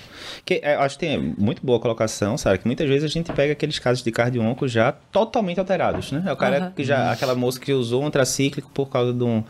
Que, 0.44 0.60
é, 0.62 0.74
acho 0.76 0.98
que 0.98 1.06
tem 1.06 1.34
muito 1.36 1.64
boa 1.64 1.80
colocação, 1.80 2.38
sabe? 2.38 2.58
Que 2.58 2.66
muitas 2.66 2.88
vezes 2.88 3.04
a 3.04 3.08
gente 3.08 3.32
pega 3.32 3.52
aqueles 3.52 3.78
casos 3.78 4.02
de 4.02 4.10
cardio 4.10 4.42
já 4.64 4.92
totalmente 4.92 5.58
alterados, 5.58 6.12
né? 6.12 6.22
É 6.26 6.32
o 6.32 6.36
cara 6.36 6.64
uhum. 6.64 6.70
que 6.72 6.84
já, 6.84 7.10
aquela 7.10 7.34
moça 7.34 7.58
que 7.58 7.72
usou 7.72 8.04
um 8.04 8.10
tracíclico 8.10 8.70
por 8.72 8.86
causa 8.86 9.12
de 9.12 9.24
um 9.24 9.42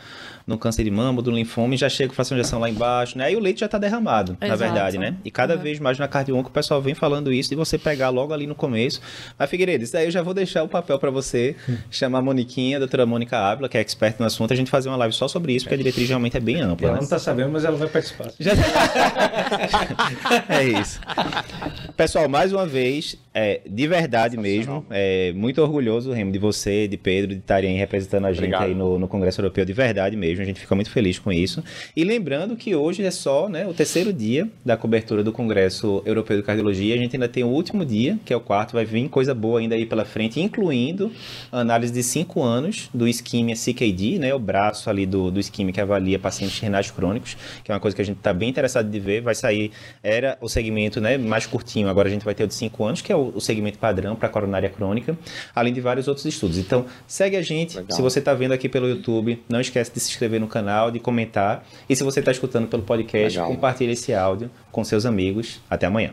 no 0.50 0.58
câncer 0.58 0.84
de 0.84 0.90
mama, 0.90 1.22
do 1.22 1.30
linfoma, 1.30 1.74
e 1.74 1.78
já 1.78 1.88
chega 1.88 2.08
com 2.08 2.14
fração 2.14 2.36
de 2.36 2.40
injeção 2.40 2.58
lá 2.58 2.68
embaixo, 2.68 3.16
né? 3.16 3.32
E 3.32 3.36
o 3.36 3.40
leite 3.40 3.60
já 3.60 3.66
está 3.66 3.78
derramado, 3.78 4.36
Exato. 4.40 4.48
na 4.48 4.56
verdade, 4.56 4.98
né? 4.98 5.14
E 5.24 5.30
cada 5.30 5.54
uhum. 5.54 5.62
vez 5.62 5.78
mais 5.78 5.98
na 5.98 6.08
cardio 6.08 6.38
o 6.38 6.50
pessoal 6.50 6.82
vem 6.82 6.94
falando 6.94 7.32
isso, 7.32 7.48
de 7.48 7.56
você 7.56 7.78
pegar 7.78 8.10
logo 8.10 8.32
ali 8.34 8.46
no 8.46 8.54
começo. 8.54 9.00
Mas, 9.38 9.48
Figueiredo, 9.48 9.84
isso 9.84 9.92
daí 9.92 10.06
eu 10.06 10.10
já 10.10 10.22
vou 10.22 10.34
deixar 10.34 10.62
o 10.62 10.68
papel 10.68 10.98
para 10.98 11.10
você, 11.10 11.56
chamar 11.90 12.18
a 12.18 12.22
Moniquinha, 12.22 12.76
a 12.76 12.80
doutora 12.80 13.06
Mônica 13.06 13.38
Ávila, 13.38 13.68
que 13.68 13.78
é 13.78 13.80
expert 13.80 14.16
no 14.18 14.26
assunto, 14.26 14.52
a 14.52 14.56
gente 14.56 14.70
fazer 14.70 14.88
uma 14.88 14.96
live 14.96 15.14
só 15.14 15.28
sobre 15.28 15.54
isso, 15.54 15.64
porque 15.64 15.74
a 15.74 15.78
diretriz 15.78 16.08
realmente 16.08 16.36
é 16.36 16.40
bem 16.40 16.60
ampla. 16.60 16.88
Ela 16.88 16.94
né? 16.94 16.98
não 16.98 17.04
está 17.04 17.18
sabendo, 17.18 17.50
mas 17.50 17.64
ela 17.64 17.76
vai 17.76 17.88
participar. 17.88 18.30
Já... 18.38 18.52
é 20.48 20.64
isso. 20.64 21.00
Pessoal, 21.96 22.28
mais 22.28 22.52
uma 22.52 22.66
vez, 22.66 23.16
é, 23.32 23.60
de 23.64 23.86
verdade 23.86 24.36
mesmo, 24.36 24.84
é, 24.90 25.32
muito 25.32 25.62
orgulhoso, 25.62 26.12
Remo, 26.12 26.32
de 26.32 26.38
você, 26.38 26.88
de 26.88 26.96
Pedro, 26.96 27.30
de 27.30 27.40
estarem 27.40 27.76
representando 27.76 28.24
a 28.24 28.32
gente 28.32 28.38
Obrigado. 28.40 28.64
aí 28.64 28.74
no, 28.74 28.98
no 28.98 29.06
Congresso 29.06 29.40
Europeu, 29.40 29.64
de 29.64 29.72
verdade 29.72 30.16
mesmo, 30.16 30.42
a 30.42 30.44
gente 30.44 30.58
fica 30.58 30.74
muito 30.74 30.90
feliz 30.90 31.18
com 31.18 31.32
isso. 31.32 31.62
E 31.94 32.02
lembrando 32.02 32.56
que 32.56 32.74
hoje 32.74 33.04
é 33.04 33.10
só 33.10 33.48
né, 33.48 33.66
o 33.66 33.72
terceiro 33.72 34.12
dia 34.12 34.48
da 34.64 34.76
cobertura 34.76 35.22
do 35.22 35.32
Congresso 35.32 36.02
Europeu 36.04 36.36
de 36.38 36.42
Cardiologia, 36.42 36.94
a 36.94 36.98
gente 36.98 37.14
ainda 37.14 37.28
tem 37.28 37.44
o 37.44 37.48
último 37.48 37.84
dia, 37.84 38.18
que 38.24 38.32
é 38.32 38.36
o 38.36 38.40
quarto, 38.40 38.72
vai 38.72 38.84
vir 38.84 39.08
coisa 39.08 39.32
boa 39.32 39.60
ainda 39.60 39.76
aí 39.76 39.86
pela 39.86 40.04
frente, 40.04 40.40
incluindo 40.40 41.12
análise 41.52 41.92
de 41.92 42.02
cinco 42.02 42.42
anos 42.42 42.90
do 42.92 43.06
Ischemia 43.06 43.54
CKD, 43.54 44.18
né, 44.18 44.34
o 44.34 44.40
braço 44.40 44.90
ali 44.90 45.06
do, 45.06 45.30
do 45.30 45.38
Ischemia 45.38 45.72
que 45.72 45.80
avalia 45.80 46.18
pacientes 46.18 46.58
renais 46.58 46.90
crônicos, 46.90 47.36
que 47.62 47.70
é 47.70 47.74
uma 47.74 47.80
coisa 47.80 47.94
que 47.94 48.02
a 48.02 48.04
gente 48.04 48.18
está 48.18 48.32
bem 48.32 48.48
interessado 48.48 48.90
de 48.90 48.98
ver, 48.98 49.20
vai 49.20 49.36
sair, 49.36 49.70
era 50.02 50.36
o 50.40 50.48
segmento 50.48 51.00
né, 51.00 51.16
mais 51.16 51.46
curtinho, 51.46 51.88
agora 51.88 52.08
a 52.08 52.10
gente 52.10 52.24
vai 52.24 52.34
ter 52.34 52.42
o 52.42 52.48
de 52.48 52.54
cinco 52.54 52.84
anos, 52.84 53.00
que 53.00 53.12
é 53.12 53.19
o 53.20 53.30
o, 53.36 53.40
segmento 53.40 53.78
padrão 53.78 54.16
para 54.16 54.28
coronária 54.28 54.68
crônica, 54.68 55.16
além 55.54 55.72
de 55.72 55.80
vários 55.80 56.08
outros 56.08 56.26
estudos. 56.26 56.58
Então, 56.58 56.86
segue 57.06 57.36
a 57.36 57.42
gente. 57.42 57.76
Legal. 57.76 57.96
Se 57.96 58.02
você 58.02 58.18
está 58.18 58.34
vendo 58.34 58.52
aqui 58.52 58.68
pelo 58.68 58.88
YouTube, 58.88 59.42
não 59.48 59.60
esquece 59.60 59.92
de 59.92 60.00
se 60.00 60.10
inscrever 60.10 60.40
no 60.40 60.48
canal, 60.48 60.90
de 60.90 60.98
comentar. 60.98 61.64
E 61.88 61.94
se 61.94 62.02
você 62.02 62.20
está 62.20 62.32
escutando 62.32 62.68
pelo 62.68 62.82
podcast, 62.82 63.38
Legal. 63.38 63.52
compartilhe 63.54 63.92
esse 63.92 64.12
áudio 64.14 64.50
com 64.70 64.84
seus 64.84 65.06
amigos. 65.06 65.60
Até 65.68 65.86
amanhã. 65.86 66.12